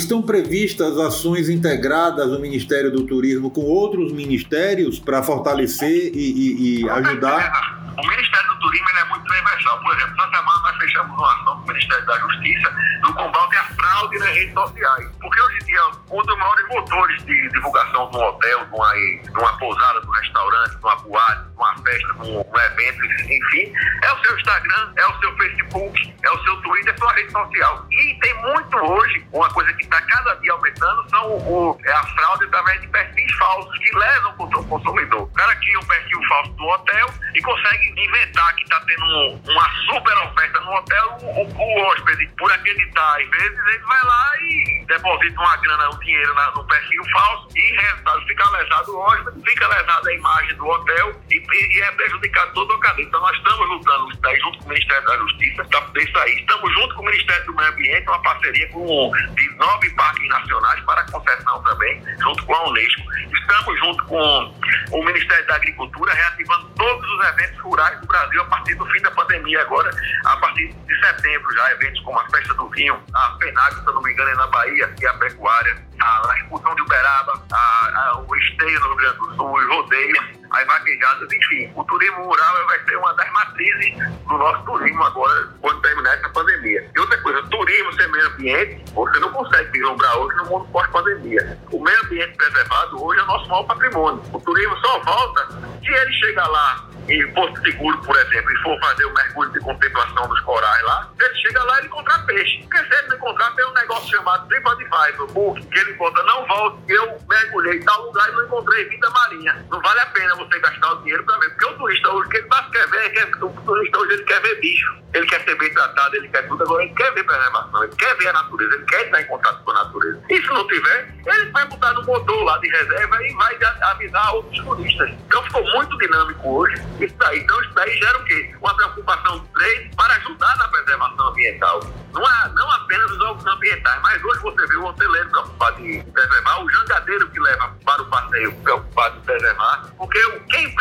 Estão 0.00 0.22
previstas 0.22 0.96
ações 0.96 1.50
integradas 1.50 2.30
do 2.30 2.40
Ministério 2.40 2.90
do 2.90 3.06
Turismo 3.06 3.50
com 3.50 3.60
outros 3.60 4.10
ministérios 4.12 4.98
para 4.98 5.22
fortalecer 5.22 6.10
e, 6.14 6.80
e, 6.80 6.80
e 6.80 6.88
ajudar? 6.88 7.78
O 7.98 8.06
Ministério 8.08 8.48
do 8.48 8.58
Turismo 8.60 8.88
é 8.88 9.04
muito 9.04 9.24
transversal. 9.26 9.78
Por 9.82 9.94
exemplo, 9.94 10.14
essa 10.18 10.30
semana 10.30 10.58
nós 10.62 10.76
fechamos 10.78 11.18
uma 11.18 11.34
ação 11.34 11.56
com 11.58 11.64
o 11.64 11.66
Ministério 11.66 12.06
da 12.06 12.18
Justiça 12.18 12.74
no 13.02 13.14
combate 13.14 13.56
à 13.56 13.64
fraude 13.64 14.18
nas 14.18 14.28
redes 14.30 14.54
sociais. 14.54 15.08
Porque 15.20 15.40
hoje 15.42 15.58
em 15.60 15.66
dia, 15.66 15.80
um 16.10 16.22
dos 16.22 16.38
maiores 16.38 16.68
motores 16.68 17.24
de 17.24 17.48
divulgação 17.50 18.10
de 18.10 18.16
um 18.16 18.20
hotel, 18.20 18.64
de 18.64 18.74
uma, 18.74 18.92
de 18.94 19.38
uma 19.38 19.58
pousada, 19.58 20.00
de 20.00 20.06
um 20.06 20.12
restaurante, 20.12 20.70
de 20.70 20.82
uma 20.82 20.96
boate, 20.96 21.42
de 21.42 21.56
uma 21.56 21.76
festa, 21.76 22.14
de 22.14 22.30
um, 22.30 22.38
um 22.38 22.58
evento, 22.58 23.04
enfim, 23.04 23.72
é 24.02 24.12
o 24.14 24.18
seu 24.24 24.38
Instagram, 24.38 24.92
é 24.96 25.06
o 25.06 25.20
seu 25.20 25.36
Facebook, 25.36 26.09
é 26.30 26.32
o 26.32 26.44
seu 26.44 26.56
Twitter, 26.62 26.98
sua 26.98 27.12
rede 27.12 27.32
social. 27.32 27.86
E 27.90 28.14
tem 28.20 28.34
muito 28.34 28.76
hoje, 28.76 29.26
uma 29.32 29.48
coisa 29.50 29.72
que 29.74 29.82
está 29.82 30.00
cada 30.02 30.34
dia 30.36 30.52
aumentando, 30.52 31.10
são 31.10 31.28
o, 31.28 31.78
é 31.84 31.92
a 31.92 32.02
fraude 32.04 32.44
através 32.44 32.80
de 32.80 32.88
perfis 32.88 33.32
falsos 33.36 33.78
que 33.78 33.96
lesam 33.96 34.34
o 34.38 34.64
consumidor. 34.64 35.22
O 35.22 35.32
cara 35.32 35.54
cria 35.56 35.78
um 35.78 35.84
perfil 35.84 36.20
falso 36.28 36.50
do 36.52 36.64
hotel 36.66 37.10
e 37.34 37.40
consegue 37.42 37.94
inventar 37.96 38.54
que 38.54 38.62
está 38.62 38.80
tendo 38.80 39.40
uma 39.48 39.70
super 39.86 40.16
oferta 40.18 40.60
no 40.60 40.72
hotel, 40.72 41.18
o, 41.22 41.42
o, 41.42 41.80
hóspede, 41.82 42.26
por 42.38 42.52
acreditar, 42.52 43.20
às 43.20 43.28
vezes, 43.28 43.58
ele 43.66 43.78
vai 43.78 44.02
lá 44.04 44.32
e 44.40 44.84
deposita 44.86 45.40
uma 45.40 45.56
grana, 45.56 45.90
um 45.90 45.98
dinheiro 45.98 46.34
na, 46.34 46.50
no 46.52 46.64
perfil 46.66 47.02
falso 47.12 47.48
e, 47.56 47.76
resultado, 47.76 48.26
fica 48.26 48.50
lesado 48.50 48.92
o 48.92 49.00
hóspede, 49.00 49.42
fica 49.44 49.68
lesado 49.68 50.08
a 50.08 50.14
imagem 50.14 50.56
do 50.56 50.66
hotel 50.66 51.20
e, 51.30 51.36
e 51.36 51.82
é 51.82 51.90
prejudicado 51.92 52.52
todo 52.54 52.74
o 52.74 52.80
cadeia. 52.80 53.06
Então, 53.06 53.20
nós 53.20 53.36
estamos 53.36 53.68
lutando 53.68 54.10
junto 54.40 54.58
com 54.58 54.64
o 54.66 54.68
Ministério 54.68 55.06
da 55.06 55.16
Justiça 55.18 55.64
para 55.64 55.80
poder 55.82 56.02
sair. 56.20 56.38
Estamos 56.40 56.72
junto 56.74 56.94
com 56.94 57.02
o 57.02 57.04
Ministério 57.06 57.46
do 57.46 57.54
Meio 57.54 57.68
Ambiente, 57.70 58.08
uma 58.08 58.22
parceria 58.22 58.68
com 58.68 59.10
de 59.34 59.56
nove 59.56 59.90
parques 59.90 60.28
nacionais 60.28 60.80
para 60.84 61.02
concessão 61.04 61.62
também, 61.62 62.02
junto 62.20 62.44
com 62.44 62.54
a 62.54 62.68
Unesco. 62.68 63.02
Estamos 63.32 63.80
junto 63.80 64.04
com 64.04 64.54
o 64.92 65.04
Ministério 65.04 65.46
da 65.46 65.56
Agricultura, 65.56 66.12
reativando 66.12 66.68
todos 66.76 67.10
os 67.10 67.28
eventos 67.28 67.60
rurais 67.60 68.00
do 68.00 68.06
Brasil 68.06 68.42
a 68.42 68.44
partir 68.46 68.74
do 68.74 68.86
fim 68.86 69.02
da 69.02 69.10
pandemia 69.12 69.62
agora, 69.62 69.90
a 70.26 70.36
partir 70.60 70.74
de 70.86 71.00
setembro 71.00 71.52
já, 71.54 71.72
eventos 71.72 72.00
como 72.02 72.18
a 72.18 72.28
Festa 72.30 72.54
do 72.54 72.68
Vinho, 72.70 72.98
a 73.14 73.38
FENAG, 73.38 73.74
se 73.74 73.86
eu 73.86 73.94
não 73.94 74.02
me 74.02 74.12
engano, 74.12 74.30
é 74.30 74.34
na 74.34 74.46
Bahia, 74.48 74.94
e 75.00 75.06
a 75.06 75.14
Pecuária, 75.14 75.76
a, 76.00 76.30
a 76.30 76.36
expulsão 76.38 76.74
de 76.74 76.82
Uberaba, 76.82 77.42
a, 77.52 77.56
a, 77.56 78.24
o 78.26 78.36
esteio 78.36 78.80
no 78.80 78.88
Rio 78.88 78.96
Grande 78.96 79.18
do 79.18 79.36
Sul, 79.36 79.52
os 79.52 79.68
rodeios, 79.68 80.24
as 80.50 80.66
vaquejadas, 80.66 81.32
enfim. 81.32 81.72
O 81.76 81.84
turismo 81.84 82.24
rural 82.24 82.66
vai 82.66 82.84
ser 82.84 82.96
uma 82.96 83.14
das 83.14 83.30
matrizes 83.32 83.94
do 84.26 84.38
nosso 84.38 84.64
turismo 84.64 85.02
agora, 85.04 85.48
quando 85.60 85.80
terminar 85.80 86.14
essa 86.14 86.28
pandemia. 86.30 86.90
E 86.94 87.00
outra 87.00 87.22
coisa, 87.22 87.42
turismo 87.44 87.92
sem 87.94 88.10
meio 88.10 88.26
ambiente, 88.28 88.84
você 88.92 89.18
não 89.20 89.30
consegue 89.30 89.70
vislumbrar 89.70 90.18
hoje 90.18 90.36
no 90.38 90.46
mundo 90.46 90.68
pós-pandemia. 90.72 91.58
O 91.70 91.82
meio 91.82 92.04
ambiente 92.04 92.36
preservado 92.36 93.02
hoje 93.02 93.20
é 93.20 93.22
o 93.22 93.26
nosso 93.26 93.48
maior 93.48 93.64
patrimônio. 93.64 94.22
O 94.32 94.40
turismo 94.40 94.76
só 94.78 94.98
volta 95.00 95.48
se 95.80 95.92
ele 95.92 96.12
chegar 96.14 96.48
lá 96.48 96.89
em 97.08 97.32
Porto 97.32 97.60
Seguro, 97.62 97.98
por 98.02 98.16
exemplo, 98.16 98.52
e 98.52 98.56
for 98.58 98.78
fazer 98.80 99.04
o 99.04 99.14
mergulho 99.14 99.52
de 99.52 99.60
contemplação 99.60 100.28
dos 100.28 100.40
corais 100.40 100.82
lá, 100.84 101.08
ele 101.20 101.34
chega 101.36 101.62
lá 101.64 101.80
e 101.80 101.86
encontra 101.86 102.18
peixe. 102.20 102.62
Porque 102.62 102.78
se 102.78 102.98
ele 102.98 103.08
não 103.08 103.16
encontrar, 103.16 103.50
tem 103.54 103.66
um 103.66 103.72
negócio 103.72 104.10
chamado 104.10 104.48
TripAdvisor, 104.48 105.32
book, 105.32 105.66
que 105.66 105.78
ele 105.78 105.94
conta, 105.94 106.22
não 106.22 106.46
volto, 106.46 106.82
eu 106.88 107.18
mergulhei 107.28 107.78
em 107.78 107.84
tal 107.84 108.02
lugar 108.06 108.28
e 108.28 108.32
não 108.32 108.44
encontrei 108.44 108.84
vida 108.88 109.10
marinha. 109.10 109.66
Não 109.70 109.80
vale 109.80 110.00
a 110.00 110.06
pena 110.06 110.36
você 110.36 110.58
gastar 110.58 110.92
o 110.92 110.96
dinheiro 111.02 111.24
para 111.24 111.38
ver, 111.38 111.50
porque 111.50 111.66
o 111.66 111.78
turista 111.78 112.10
hoje, 112.10 112.26
o 112.26 112.30
que 112.30 112.36
ele 112.36 112.48
mais 112.48 112.66
quer 112.70 112.86
ver, 112.88 113.16
é 113.16 113.26
que 113.26 113.44
o 113.44 113.48
turista 113.50 113.98
hoje 113.98 114.12
ele 114.12 114.24
quer 114.24 114.40
ver 114.40 114.60
bicho. 114.60 115.00
Ele 115.12 115.26
quer 115.26 115.42
ser 115.42 115.56
bem 115.56 115.72
tratado, 115.74 116.14
ele 116.14 116.28
quer 116.28 116.46
tudo, 116.46 116.62
agora 116.62 116.84
ele 116.84 116.94
quer 116.94 117.12
ver 117.12 117.24
preservação, 117.24 117.82
ele 117.82 117.96
quer 117.96 118.16
ver 118.16 118.28
a 118.28 118.32
natureza, 118.32 118.74
ele 118.74 118.84
quer 118.84 119.06
estar 119.06 119.20
em 119.20 119.26
contato 119.26 119.64
com 119.64 119.70
a 119.72 119.74
natureza. 119.74 120.22
E 120.30 120.40
se 120.40 120.46
não 120.46 120.66
tiver, 120.68 121.14
ele 121.26 121.50
vai 121.50 121.66
botar 121.66 121.92
no 121.94 122.04
motor 122.04 122.44
lá 122.44 122.58
de 122.58 122.68
reserva 122.68 123.22
e 123.24 123.34
vai 123.34 123.58
avisar 123.90 124.34
outros 124.34 124.64
turistas. 124.64 125.10
Então 125.26 125.42
ficou 125.44 125.64
muito 125.72 125.98
dinâmico 125.98 126.60
hoje 126.60 126.80
isso 127.04 127.14
daí. 127.18 127.40
Então 127.40 127.60
isso 127.62 127.74
daí 127.74 127.98
gera 127.98 128.18
o 128.18 128.24
quê? 128.24 128.54
Uma 128.60 128.74
preocupação 128.74 129.38
do 129.38 129.46
trade 129.48 129.90
para 129.96 130.14
ajudar 130.14 130.56
na 130.58 130.68
preservação 130.68 131.28
ambiental. 131.28 131.80
Não, 132.12 132.22
é, 132.22 132.48
não 132.54 132.70
apenas 132.72 133.10
os 133.10 133.20
órgãos 133.20 133.46
ambientais, 133.46 134.02
mas 134.02 134.24
hoje 134.24 134.40
você 134.40 134.66
vê 134.66 134.76
o 134.76 134.84
hoteleiro 134.84 135.30
preocupado 135.30 135.86
em 135.86 136.02
preservar, 136.02 136.64
o 136.64 136.70
jangadeiro 136.70 137.30
que 137.30 137.40
leva 137.40 137.76
para 137.84 138.02
o 138.02 138.06
passeio 138.06 138.52
preocupado 138.56 139.18
em 139.18 139.20
preservar, 139.20 139.84
porque 139.96 140.18
quem, 140.50 140.74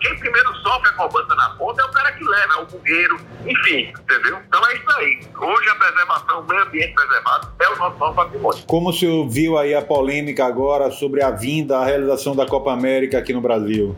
quem 0.00 0.18
primeiro 0.18 0.54
sofre 0.56 0.90
a 0.90 0.92
cobrança 0.92 1.34
na 1.34 1.50
ponta 1.50 1.82
é 1.82 1.84
o 1.86 1.90
cara 1.90 2.12
que 2.12 2.24
leva, 2.24 2.54
é 2.54 2.56
o 2.56 2.66
bugueiro, 2.66 3.20
enfim, 3.46 3.92
entendeu? 3.98 4.38
Então 4.46 4.66
é 4.66 4.74
isso 4.76 4.90
aí. 4.90 5.20
Hoje 5.38 5.68
a 5.70 5.74
preservação, 5.74 6.40
o 6.40 6.46
meio 6.46 6.62
ambiente 6.62 6.94
preservado 6.94 7.52
é 7.60 7.68
o 7.68 7.76
nosso 7.76 7.98
maior 7.98 8.14
patrimônio. 8.14 8.64
Como 8.66 8.90
o 8.90 8.92
senhor 8.92 9.28
viu 9.28 9.56
aí 9.56 9.74
a 9.74 9.82
polêmica 9.82 10.44
agora 10.44 10.90
sobre 10.90 11.22
a 11.22 11.30
vinda, 11.30 11.78
a 11.78 11.84
realização 11.84 12.36
da 12.36 12.46
Copa 12.46 12.72
América 12.72 13.18
aqui 13.18 13.32
no 13.32 13.40
Brasil? 13.40 13.96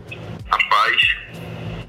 Rapaz, 0.48 1.16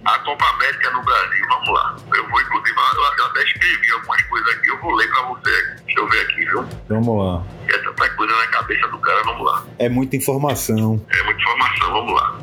a 0.08 0.20
Copa 0.20 0.46
América 0.46 0.90
no 0.92 1.04
Brasil, 1.04 1.46
vamos 1.50 1.70
lá. 1.70 1.96
Eu 2.16 2.30
vou, 2.30 2.42
inclusive, 2.42 2.78
eu 2.96 3.26
até 3.26 3.44
escrevi 3.44 3.92
algumas 3.92 4.22
coisas 4.24 4.56
aqui, 4.56 4.70
eu 4.70 4.80
vou 4.80 4.96
ler 4.96 5.08
pra 5.10 5.22
você. 5.24 5.76
Deixa 5.86 6.00
eu 6.00 6.08
ver 6.08 6.22
aqui, 6.22 6.46
viu? 6.46 6.70
Vamos 6.88 7.26
lá. 7.26 7.44
É 7.68 7.78
tanta 7.80 8.10
coisa 8.12 8.36
na 8.36 8.48
cabeça 8.48 8.88
do 8.88 9.00
cara, 9.00 9.22
vamos 9.24 9.46
lá. 9.46 9.64
É 9.80 9.90
muita 9.90 10.16
informação. 10.16 11.06
É 11.10 11.24
muita 11.24 11.42
informação, 11.42 11.92
vamos 11.92 12.14
lá. 12.14 12.40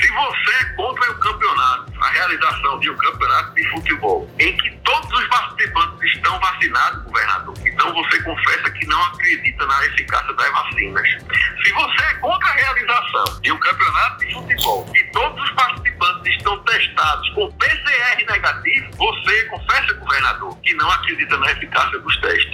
Se 0.00 0.08
você 0.08 0.54
é 0.60 0.64
contra 0.76 1.10
o 1.10 1.18
campeonato, 1.18 1.92
a 2.00 2.08
realização 2.08 2.78
de 2.80 2.90
um 2.90 2.96
campeonato 2.96 3.54
de 3.54 3.70
futebol, 3.70 4.30
em 4.38 4.56
que 4.56 4.70
todos 4.84 5.10
os 5.12 5.28
participantes 5.28 6.14
estão 6.14 6.38
vacinados, 6.40 7.02
governador, 7.04 7.54
então 7.64 7.94
você 7.94 8.22
confessa 8.22 8.70
que 8.70 8.86
não 8.86 9.02
acredita 9.04 9.66
na 9.66 9.86
eficácia 9.86 10.32
das 10.34 10.50
vacinas. 10.50 11.08
Se 11.64 11.72
você 11.72 12.04
é 12.04 12.14
contra 12.14 12.48
a 12.48 12.54
realização 12.54 13.40
de 13.40 13.52
um 13.52 13.58
campeonato 13.58 14.18
de 14.26 14.31
não 20.74 20.90
acredita 20.90 21.36
na 21.38 21.50
eficácia 21.52 21.98
dos 21.98 22.16
testes. 22.20 22.51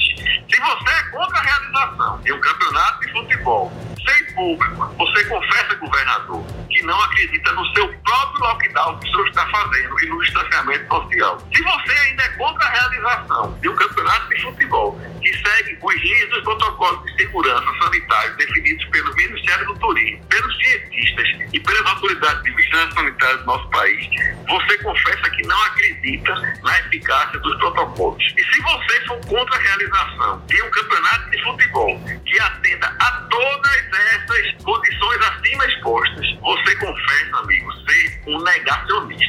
Lockdown 8.89 8.99
que 8.99 9.09
o 9.09 9.11
senhor 9.11 9.29
está 9.29 9.47
fazendo 9.47 10.01
e 10.01 10.07
no 10.09 10.23
distanciamento 10.23 10.89
social. 10.89 11.39
Se 11.55 11.63
você 11.63 11.93
ainda 11.93 12.23
é 12.23 12.29
contra 12.31 12.65
a 12.65 12.71
realização 12.71 13.59
de 13.61 13.69
um 13.69 13.77
campeonato 13.77 14.29
de 14.29 14.43
futebol 14.43 15.01
que 15.21 15.33
segue 15.37 15.79
os 15.83 15.95
rígidos 15.95 16.43
protocolos 16.43 17.05
de 17.05 17.23
segurança 17.23 17.67
sanitários 17.83 18.37
definidos 18.37 18.85
pelo 18.87 19.15
Ministério 19.15 19.67
do 19.67 19.79
Turismo, 19.79 20.25
pelos 20.27 20.57
cientistas 20.59 21.29
e 21.53 21.61
pelas 21.61 21.87
autoridades 21.87 22.43
de 22.43 22.51
vigilância 22.53 22.95
sanitária 22.95 23.37
do 23.39 23.47
nosso 23.47 23.69
país, 23.71 24.09
você 24.49 24.79
confessa 24.79 25.31
que 25.31 25.47
não 25.47 25.63
acredita 25.65 26.35
na 26.63 26.81
eficácia 26.81 27.39
dos 27.41 27.57
protocolos. 27.59 28.25
E 28.37 28.43
se 28.43 28.63
você 28.63 29.07
for 29.07 29.21
contra 29.27 29.57
a 29.57 29.61
realização 29.61 30.43
de 30.47 30.63
um 30.63 30.71
campeonato 30.71 31.31
de 31.31 31.43
futebol 31.43 32.01
que 32.25 32.41
atenda 32.41 32.87
a 33.01 33.13
todas 33.31 33.77
essas 34.15 34.65
condições 34.65 35.21
acima 35.23 35.67
expostas, 35.67 36.39
você 36.41 36.77
confessa, 36.77 37.37
amigo, 37.39 37.73
ser 37.73 38.21
um 38.27 38.39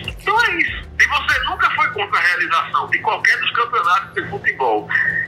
Então 0.07 0.41
é 0.45 0.55
isso. 0.57 0.89
Se 0.99 1.07
você 1.07 1.39
nunca 1.43 1.69
foi 1.71 1.87
contra 1.91 2.19
a 2.19 2.21
realização 2.21 2.87
de 2.89 2.99
qualquer 2.99 3.37
dos 3.39 3.51
campeonatos 3.51 4.13
de 4.13 4.29
futebol 4.29 4.87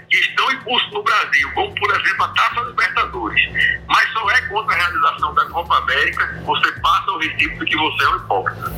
que 0.10 0.17
estão 0.17 0.51
em 0.51 0.60
curso 0.60 0.89
no 0.91 1.03
Brasil, 1.03 1.51
como 1.53 1.73
por 1.75 1.89
exemplo 1.91 2.23
a 2.23 2.27
Taça 2.29 2.62
Libertadores, 2.62 3.41
mas 3.88 4.12
só 4.12 4.29
é 4.31 4.41
contra 4.47 4.75
a 4.75 4.77
realização 4.77 5.34
da 5.34 5.45
Copa 5.45 5.77
América, 5.77 6.41
você 6.43 6.71
passa 6.81 7.12
o 7.12 7.19
recibo 7.19 7.65
de 7.65 7.71
que 7.71 7.77
você 7.77 8.03
é 8.03 8.10
um 8.10 8.17
hipócrita. 8.17 8.70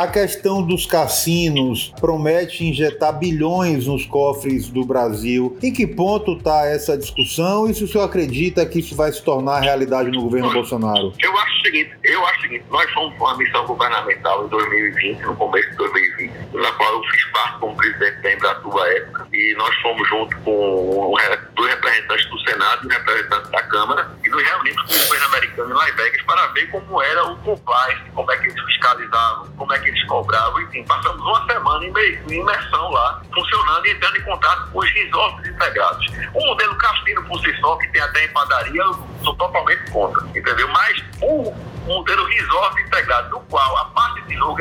A 0.00 0.06
questão 0.06 0.62
dos 0.62 0.86
cassinos 0.86 1.92
promete 2.00 2.64
injetar 2.64 3.18
bilhões 3.18 3.86
nos 3.86 4.06
cofres 4.06 4.70
do 4.70 4.82
Brasil. 4.82 5.58
Em 5.62 5.70
que 5.70 5.86
ponto 5.86 6.38
está 6.38 6.64
essa 6.64 6.96
discussão 6.96 7.68
e 7.68 7.74
se 7.74 7.84
o 7.84 7.86
senhor 7.86 8.04
acredita 8.04 8.64
que 8.64 8.78
isso 8.78 8.96
vai 8.96 9.12
se 9.12 9.22
tornar 9.22 9.60
realidade 9.60 10.10
no 10.10 10.22
governo 10.22 10.50
Bolsonaro? 10.54 11.12
Eu 11.18 11.36
acho 11.36 11.54
o 11.54 11.60
seguinte, 11.60 11.90
eu 12.02 12.24
acho 12.24 12.38
o 12.38 12.40
seguinte, 12.40 12.64
nós 12.70 12.90
fomos 12.92 13.14
uma 13.20 13.36
missão 13.36 13.66
governamental 13.66 14.46
em 14.46 14.48
2020, 14.48 15.20
no 15.20 15.36
começo 15.36 15.68
de 15.68 15.76
2020, 15.76 16.32
na 16.52 16.72
qual 16.72 16.94
eu 16.94 17.02
fiz 17.04 17.24
parte 17.26 17.58
como 17.58 17.76
presidente 17.76 18.22
da 18.22 18.32
Embratur 18.32 18.82
à 18.82 18.88
época, 18.94 19.28
e 19.32 19.54
nós 19.56 19.74
fomos 19.76 20.08
junto 20.08 20.36
com 20.38 21.14
dois 21.54 21.70
representantes 21.70 22.26
do 22.26 22.40
Senado 22.40 22.82
e 22.82 22.86
um 22.86 22.90
representante 22.90 23.50
da 23.50 23.62
Câmara, 23.64 24.10
e 24.24 24.28
nos 24.28 24.42
reunimos 24.42 24.82
com 24.82 24.94
o 24.94 24.98
governo 25.04 25.26
americano 25.26 25.70
em 25.70 25.74
Las 25.74 25.94
Vegas 25.94 26.22
para 26.22 26.46
ver 26.48 26.70
como 26.70 27.02
era 27.02 27.24
o 27.24 27.36
compliance, 27.38 28.10
como 28.14 28.32
é 28.32 28.36
que 28.38 28.48
eles 28.48 28.64
fiscalizavam, 28.64 29.46
como 29.56 29.72
é 29.72 29.78
que 29.78 29.88
eles 29.88 30.06
cobravam, 30.06 30.60
enfim, 30.62 30.84
passamos 30.84 31.20
uma 31.20 31.46
semana 31.46 31.84
em 31.84 32.32
imersão 32.32 32.90
lá, 32.90 33.22
funcionando 33.32 33.86
e 33.86 33.90
entrando 33.90 34.16
em 34.16 34.22
contato 34.22 34.70
com 34.70 34.78
os 34.80 34.90
resorts 34.90 35.48
integrados. 35.48 36.06
O 36.34 36.46
modelo 36.46 36.76
cassino 36.76 37.22
por 37.24 37.40
si 37.40 37.54
só, 37.60 37.76
que 37.76 37.88
tem 37.88 38.02
até 38.02 38.24
em 38.24 38.28
padaria, 38.28 38.82
eu 38.82 39.08
sou 39.22 39.34
totalmente 39.36 39.90
contra, 39.90 40.26
entendeu? 40.26 40.68
Mas 40.68 41.04
o 41.20 41.50
um 41.50 41.70
modelo 41.86 42.24
resort 42.24 42.82
integrado, 42.82 43.30
no 43.30 43.40
qual 43.46 43.78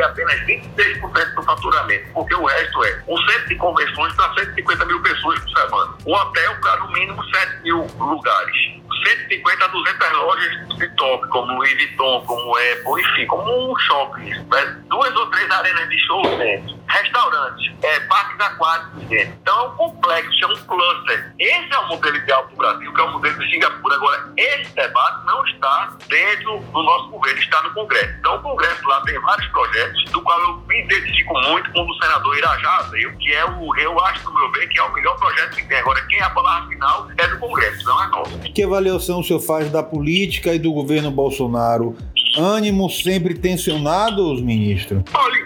apenas 0.04 0.40
26% 0.42 1.36
do 1.36 1.44
faturamento, 1.44 2.10
porque 2.14 2.36
o 2.36 2.46
resto 2.46 2.84
é 2.86 3.04
um 3.08 3.18
centro 3.18 3.50
de 3.50 3.56
convenções 3.56 4.14
para 4.16 4.34
150 4.34 4.86
mil 4.86 5.02
pessoas 5.02 5.40
por 5.40 5.50
semana, 5.50 5.94
um 6.06 6.14
hotel 6.14 6.56
para 6.62 6.78
no 6.78 6.92
mínimo 6.92 7.24
7 7.24 7.64
mil 7.64 7.88
lugares. 7.98 8.80
150 9.06 9.66
a 9.66 9.68
200 9.68 10.12
lojas 10.12 10.78
de 10.78 10.88
top, 10.96 11.28
como 11.30 11.54
Louis 11.54 11.74
Vuitton, 11.74 12.22
como 12.26 12.58
Apple, 12.58 13.02
enfim, 13.02 13.26
como 13.28 13.72
um 13.72 13.80
shopping. 13.80 14.30
Né? 14.30 14.78
Duas 14.90 15.16
ou 15.16 15.28
três 15.28 15.50
arenas 15.50 15.90
de 15.90 15.98
show 16.06 16.22
dentro. 16.38 16.79
Restaurantes, 16.90 17.72
é, 17.84 18.00
parques 18.02 18.40
aquáticos 18.40 19.04
dentro. 19.04 19.34
Então 19.42 19.60
é 19.60 19.68
um 19.68 19.76
complexo, 19.76 20.44
é 20.44 20.48
um 20.48 20.56
cluster. 20.66 21.34
Esse 21.40 21.74
é 21.74 21.80
o 21.80 21.88
modelo 21.88 22.18
ideal 22.18 22.44
para 22.44 22.54
o 22.54 22.58
Brasil, 22.58 22.94
que 22.94 23.02
é 23.02 23.04
o 23.04 23.12
modelo 23.14 23.40
de 23.40 23.52
Singapura. 23.52 23.96
Agora, 23.96 24.34
esse 24.38 24.74
debate 24.74 25.26
não 25.26 25.46
está 25.46 25.98
dentro 26.08 26.60
do 26.60 26.84
nosso 26.84 27.10
governo, 27.10 27.40
está 27.40 27.62
no 27.62 27.74
Congresso. 27.74 28.16
Então 28.20 28.36
o 28.36 28.42
Congresso 28.42 28.88
lá 28.88 29.02
tem 29.02 29.20
vários 29.20 29.48
projetos, 29.50 30.04
do 30.12 30.22
qual 30.22 30.40
eu 30.42 30.58
me 30.68 30.84
identifico 30.84 31.34
muito 31.42 31.72
com 31.72 31.82
o 31.82 31.94
senador 32.02 32.38
Irajá 32.38 32.82
veio, 32.92 33.16
que 33.18 33.34
é 33.34 33.46
o, 33.46 33.76
eu 33.78 34.00
acho, 34.06 34.26
no 34.26 34.34
meu 34.34 34.52
ver, 34.52 34.68
que 34.68 34.80
é 34.80 34.84
o 34.84 34.94
melhor 34.94 35.16
projeto 35.18 35.56
que 35.56 35.68
tem. 35.68 35.78
Agora, 35.78 36.02
quem 36.08 36.20
é 36.20 36.24
a 36.24 36.30
palavra 36.30 36.70
final 36.70 37.08
é 37.18 37.28
do 37.28 37.38
Congresso, 37.38 37.86
não 37.86 38.04
é 38.04 38.08
nosso. 38.08 38.40
Que 38.40 38.64
avaliação 38.64 39.20
o 39.20 39.24
senhor 39.24 39.40
faz 39.40 39.72
da 39.72 39.84
política 39.84 40.54
e 40.54 40.60
do 40.60 40.72
governo 40.72 41.12
Bolsonaro? 41.12 41.96
Ânimo 42.38 42.90
sempre 42.90 43.34
tensionados, 43.34 44.42
ministro? 44.42 45.04
Olha, 45.14 45.39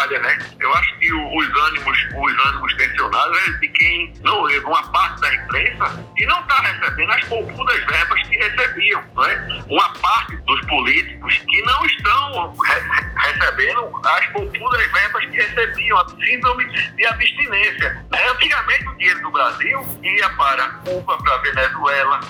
trabalha, 0.00 0.18
né? 0.20 0.38
Eu 0.58 0.72
acho 0.74 0.98
que 0.98 1.12
os 1.12 1.62
ânimos, 1.68 1.98
os 2.14 2.46
ânimos 2.46 2.74
tensionados 2.74 3.48
é 3.48 3.50
de 3.58 3.68
quem 3.68 4.12
não 4.22 4.42
leva 4.42 4.68
uma 4.68 4.82
parte 4.90 5.20
da 5.20 5.34
imprensa 5.34 6.06
e 6.16 6.26
não 6.26 6.40
está 6.40 6.60
recebendo 6.60 7.12
as 7.12 7.24
poupudas 7.24 7.84
verbas 7.84 8.22
que 8.22 8.36
recebiam, 8.36 9.04
não 9.14 9.24
é? 9.24 9.62
Uma 9.68 9.88
parte 9.94 10.36
dos 10.36 10.60
políticos 10.66 11.38
que 11.38 11.62
não 11.62 11.84
estão 11.86 12.54
re 12.56 13.10
recebendo 13.20 14.00
as 14.04 14.26
poupudas 14.28 14.92
verbas 14.92 15.24
que 15.26 15.36
recebiam, 15.36 15.98
a 15.98 16.08
síndrome 16.08 16.64
de 16.96 17.06
abstinência. 17.06 18.04
Antigamente 18.30 18.88
o 18.88 18.96
dinheiro 18.96 19.22
do 19.22 19.30
Brasil 19.30 19.98
ia 20.02 20.30
para 20.30 20.68
Cuba, 20.84 21.18
para 21.18 21.36
Venezuela, 21.38 22.20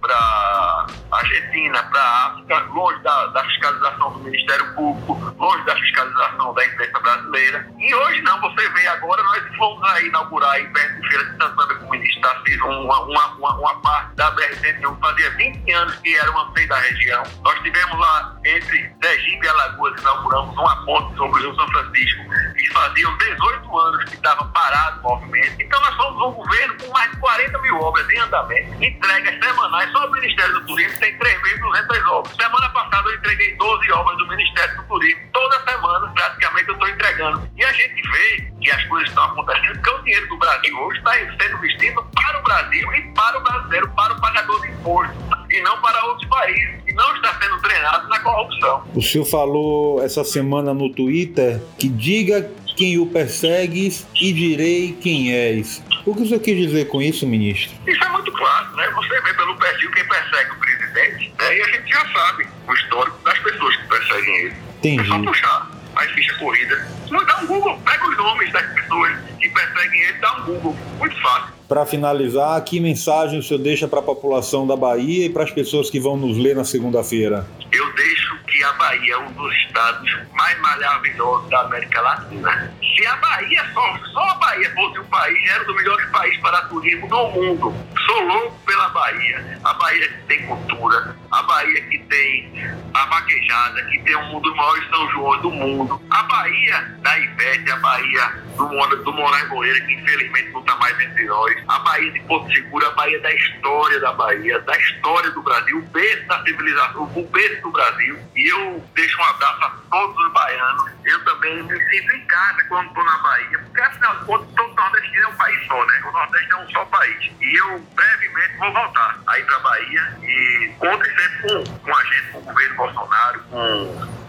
para 0.00 0.86
Argentina, 1.12 1.82
para 1.84 2.02
África, 2.26 2.58
longe 2.72 3.02
da, 3.02 3.26
da, 3.28 3.44
fiscalização 3.44 4.12
do 4.12 4.18
Ministério 4.20 4.74
Público, 4.74 5.34
longe 5.38 5.64
da 5.64 5.76
fiscalização 5.76 6.54
da 6.54 6.64
imprensa 6.64 7.00
brasileira. 7.00 7.66
E 7.78 7.94
hoje 7.94 8.22
não, 8.22 8.40
você 8.40 8.68
vê 8.70 8.86
agora, 8.88 9.22
nós 9.22 9.42
vamos 9.58 9.82
aí 9.90 10.06
inaugurar 10.06 10.50
aí 10.52 10.66
perto 10.68 11.00
de 11.00 11.08
Feira 11.08 11.24
de 11.24 11.30
Santana 11.32 11.74
com 11.74 11.86
o 11.86 11.90
ministro 11.90 12.20
Tarcísio 12.22 12.66
uma, 12.66 13.00
uma, 13.00 13.26
uma, 13.34 13.54
uma, 13.58 13.80
parte 13.80 14.14
da 14.16 14.34
BR-101, 14.34 15.00
fazia 15.00 15.30
20 15.32 15.72
anos 15.72 15.94
que 15.96 16.16
era 16.16 16.30
uma 16.30 16.52
feira 16.52 16.68
da 16.68 16.80
região. 16.80 17.22
Nós 17.42 17.58
tivemos 17.60 17.98
lá 17.98 18.36
entre 18.44 18.94
Sergipe 19.02 19.44
e 19.44 19.48
Alagoas, 19.48 20.00
inauguramos 20.00 20.56
uma 20.56 20.84
ponte 20.84 21.16
sobre 21.16 21.40
o 21.40 21.42
Rio 21.42 21.54
São 21.56 21.68
Francisco, 21.68 22.22
que 22.56 22.72
faziam 22.72 23.16
18 23.18 23.78
anos 23.78 24.04
que 24.04 24.14
estava 24.14 24.44
parado 24.46 25.00
o 25.00 25.02
movimento. 25.02 25.60
Então 25.60 25.80
nós 25.80 25.94
somos 25.96 26.28
um 26.28 26.32
governo 26.32 26.74
com 26.78 26.92
mais 26.92 27.10
de 27.10 27.16
40 27.18 27.58
mil 27.58 27.80
obras 27.80 28.08
em 28.10 28.18
andamento, 28.18 28.84
entregas 28.84 29.44
semanais 29.44 29.89
só 29.92 30.06
o 30.06 30.12
Ministério 30.12 30.54
do 30.54 30.66
Turismo 30.66 30.98
tem 30.98 31.18
3.200 31.18 32.08
obras. 32.10 32.36
Semana 32.36 32.68
passada 32.70 33.08
eu 33.08 33.16
entreguei 33.16 33.56
12 33.56 33.92
obras 33.92 34.18
do 34.18 34.28
Ministério 34.28 34.76
do 34.76 34.82
Turismo. 34.84 35.20
Toda 35.32 35.60
semana, 35.70 36.08
praticamente, 36.14 36.68
eu 36.68 36.74
estou 36.74 36.88
entregando. 36.88 37.50
E 37.56 37.64
a 37.64 37.72
gente 37.72 38.02
vê 38.10 38.50
que 38.60 38.70
as 38.70 38.84
coisas 38.84 39.08
estão 39.08 39.24
acontecendo, 39.24 39.74
porque 39.74 39.90
o 39.90 40.02
dinheiro 40.02 40.28
do 40.28 40.36
Brasil 40.38 40.78
hoje 40.80 40.98
está 40.98 41.12
sendo 41.12 41.56
investido 41.56 42.06
para 42.14 42.38
o 42.38 42.42
Brasil 42.42 42.94
e 42.94 43.02
para 43.14 43.38
o 43.38 43.42
brasileiro, 43.42 43.88
para 43.90 44.12
o 44.12 44.20
pagador 44.20 44.60
de 44.62 44.70
imposto, 44.70 45.14
e 45.50 45.60
não 45.62 45.80
para 45.80 46.04
outros 46.06 46.28
países, 46.28 46.80
e 46.86 46.92
não 46.92 47.16
está 47.16 47.34
sendo 47.40 47.60
treinado 47.60 48.08
na 48.08 48.20
corrupção. 48.20 48.84
O 48.94 49.02
senhor 49.02 49.24
falou 49.24 50.02
essa 50.02 50.24
semana 50.24 50.74
no 50.74 50.92
Twitter 50.92 51.60
que 51.78 51.88
diga 51.88 52.50
quem 52.76 52.98
o 52.98 53.06
persegues 53.06 54.06
e 54.20 54.32
direi 54.32 54.92
quem 55.00 55.32
és. 55.32 55.82
O 56.04 56.14
que 56.14 56.22
o 56.22 56.26
senhor 56.26 56.40
quis 56.40 56.56
dizer 56.56 56.86
com 56.88 57.02
isso, 57.02 57.26
ministro? 57.26 57.76
Isso 57.86 58.02
é 58.02 58.08
muito 58.08 58.32
claro, 58.32 58.76
né? 58.76 58.90
Você 58.90 59.20
vê 59.20 59.34
pelo 59.34 59.56
perfil 59.56 59.90
quem 59.92 60.08
persegue 60.08 60.50
o 60.50 60.56
presidente, 60.56 61.32
né? 61.38 61.56
E 61.56 61.62
a 61.62 61.66
gente 61.66 61.90
já 61.90 62.06
sabe 62.12 62.46
o 62.66 62.72
histórico 62.72 63.18
das 63.24 63.38
pessoas 63.38 63.76
que 63.76 63.88
perseguem 63.88 64.36
ele. 64.38 64.54
Entendi. 64.78 65.02
É 65.02 65.04
só 65.04 65.18
puxar 65.22 65.70
a 65.96 66.00
ficha 66.14 66.34
corrida. 66.38 66.88
Dá 67.10 67.40
um 67.42 67.46
Google, 67.46 67.78
pega 67.84 68.08
os 68.08 68.16
nomes 68.16 68.52
das 68.52 68.66
pessoas 68.72 69.12
que 69.38 69.48
perseguem 69.48 70.00
ele, 70.02 70.18
dá 70.18 70.36
um 70.38 70.44
Google. 70.44 70.76
Muito 70.98 71.20
fácil. 71.20 71.52
Para 71.68 71.86
finalizar, 71.86 72.60
que 72.64 72.80
mensagem 72.80 73.38
o 73.38 73.42
senhor 73.42 73.60
deixa 73.60 73.86
para 73.86 74.00
a 74.00 74.02
população 74.02 74.66
da 74.66 74.76
Bahia 74.76 75.26
e 75.26 75.30
para 75.30 75.44
as 75.44 75.52
pessoas 75.52 75.88
que 75.88 76.00
vão 76.00 76.16
nos 76.16 76.36
ler 76.36 76.56
na 76.56 76.64
segunda-feira? 76.64 77.46
Eu 77.70 77.92
deixo 77.92 78.36
que 78.48 78.64
a 78.64 78.72
Bahia 78.72 79.14
é 79.14 79.18
um 79.18 79.32
dos 79.32 79.54
estados 79.66 80.10
mais 80.32 80.58
maravilhosos 80.60 81.39
da 81.50 81.60
América 81.62 82.00
Latina. 82.00 82.72
Se 82.80 83.06
a 83.06 83.16
Bahia, 83.16 83.64
só, 83.74 83.98
só 84.12 84.28
a 84.28 84.34
Bahia 84.36 84.72
fosse 84.74 84.98
um 84.98 85.04
país, 85.04 85.50
era 85.50 85.62
um 85.62 85.66
dos 85.66 85.76
melhores 85.76 86.09
países 86.20 86.40
para 86.40 86.62
turismo 86.66 87.08
do 87.08 87.28
mundo. 87.28 87.74
Sou 88.04 88.22
louco 88.24 88.58
pela 88.66 88.88
Bahia. 88.90 89.58
A 89.64 89.72
Bahia 89.72 90.08
que 90.08 90.22
tem 90.26 90.46
cultura, 90.46 91.16
a 91.30 91.42
Bahia 91.44 91.80
que 91.86 91.98
tem 91.98 92.52
a 92.92 93.06
vaquejada, 93.06 93.82
que 93.84 93.98
tem 94.02 94.16
um 94.16 94.40
dos 94.40 94.54
maiores 94.54 94.88
São 94.90 95.10
João 95.12 95.40
do 95.40 95.50
mundo. 95.50 96.00
A 96.10 96.22
Bahia 96.24 96.94
da 96.98 97.18
Ivete, 97.18 97.70
a 97.70 97.76
Bahia 97.76 98.34
do, 98.56 98.96
do 99.04 99.12
Moraes 99.14 99.48
Moreira, 99.48 99.80
que 99.80 99.94
infelizmente 99.94 100.50
não 100.50 100.60
está 100.60 100.76
mais 100.76 101.00
entre 101.00 101.24
nós. 101.24 101.56
A 101.68 101.78
Bahia 101.78 102.12
de 102.12 102.20
Porto 102.20 102.52
Seguro, 102.52 102.86
a 102.86 102.90
Bahia 102.90 103.20
da 103.20 103.34
história 103.34 104.00
da 104.00 104.12
Bahia, 104.12 104.60
da 104.60 104.76
história 104.76 105.30
do 105.30 105.42
Brasil, 105.42 105.78
o 105.78 105.82
berço 105.82 106.26
da 106.26 106.42
civilização, 106.44 107.04
o 107.04 107.26
berço 107.28 107.62
do 107.62 107.70
Brasil. 107.70 108.18
E 108.36 108.48
eu 108.48 108.84
deixo 108.94 109.18
um 109.18 109.24
abraço 109.24 109.64
a 109.64 109.70
todos 109.90 110.26
os 110.26 110.32
baianos. 110.32 110.92
Eu 111.04 111.24
também 111.24 111.62
me 111.62 111.90
sinto 111.90 112.12
em 112.12 112.26
casa 112.26 112.62
quando 112.68 112.88
estou 112.88 113.04
na 113.04 113.18
Bahia, 113.18 113.58
porque 113.58 113.80
afinal 113.80 114.16
de 114.18 114.24
contas, 114.26 114.48
todo 114.54 114.74
Nordeste 114.74 115.16
é 115.16 115.26
um 115.26 115.36
país 115.36 115.66
só, 115.66 115.86
né? 115.86 116.00
O 116.10 116.12
Nordeste 116.12 116.50
é 116.50 116.56
um 116.56 116.70
só 116.70 116.84
país. 116.86 117.30
E 117.40 117.56
eu 117.56 117.78
brevemente 117.94 118.56
vou 118.58 118.72
voltar 118.72 119.16
aí 119.28 119.44
para 119.44 119.56
a 119.56 119.60
Bahia 119.60 120.18
e 120.22 120.74
conto 120.76 121.04
sempre 121.04 121.42
com, 121.42 121.78
com 121.78 121.96
a 121.96 122.02
gente, 122.02 122.32
com 122.32 122.38
o 122.38 122.42
governo 122.42 122.76
Bolsonaro, 122.76 123.40
com. 123.44 124.20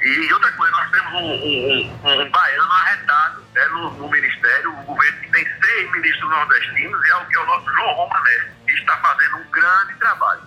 E 0.00 0.32
outra 0.32 0.52
coisa, 0.52 0.72
nós 0.72 0.90
temos 0.90 1.12
um, 1.12 1.18
um, 1.18 1.90
um, 2.04 2.22
um 2.22 2.30
baiano 2.30 2.72
arretado 2.72 3.42
né, 3.54 3.66
no, 3.66 3.90
no, 3.92 4.10
Ministério, 4.10 4.70
o 4.70 4.82
governo 4.84 5.20
que 5.20 5.30
tem 5.30 5.46
seis 5.62 5.92
ministros 5.92 6.30
nordestinos, 6.30 7.06
e 7.06 7.10
é 7.10 7.16
o 7.16 7.26
que 7.26 7.36
é 7.36 7.40
o 7.40 7.46
nosso 7.46 7.70
João 7.72 7.94
Romané, 7.94 8.48
que 8.66 8.72
está 8.72 8.96
fazendo 8.96 9.36
um 9.36 9.50
grande 9.50 9.94
trabalho. 9.98 10.40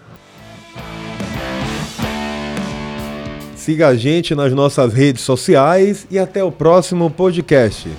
Siga 3.55 3.89
a 3.89 3.95
gente 3.95 4.33
nas 4.33 4.53
nossas 4.53 4.91
redes 4.93 5.21
sociais 5.21 6.07
e 6.09 6.17
até 6.17 6.43
o 6.43 6.51
próximo 6.51 7.11
podcast. 7.11 7.89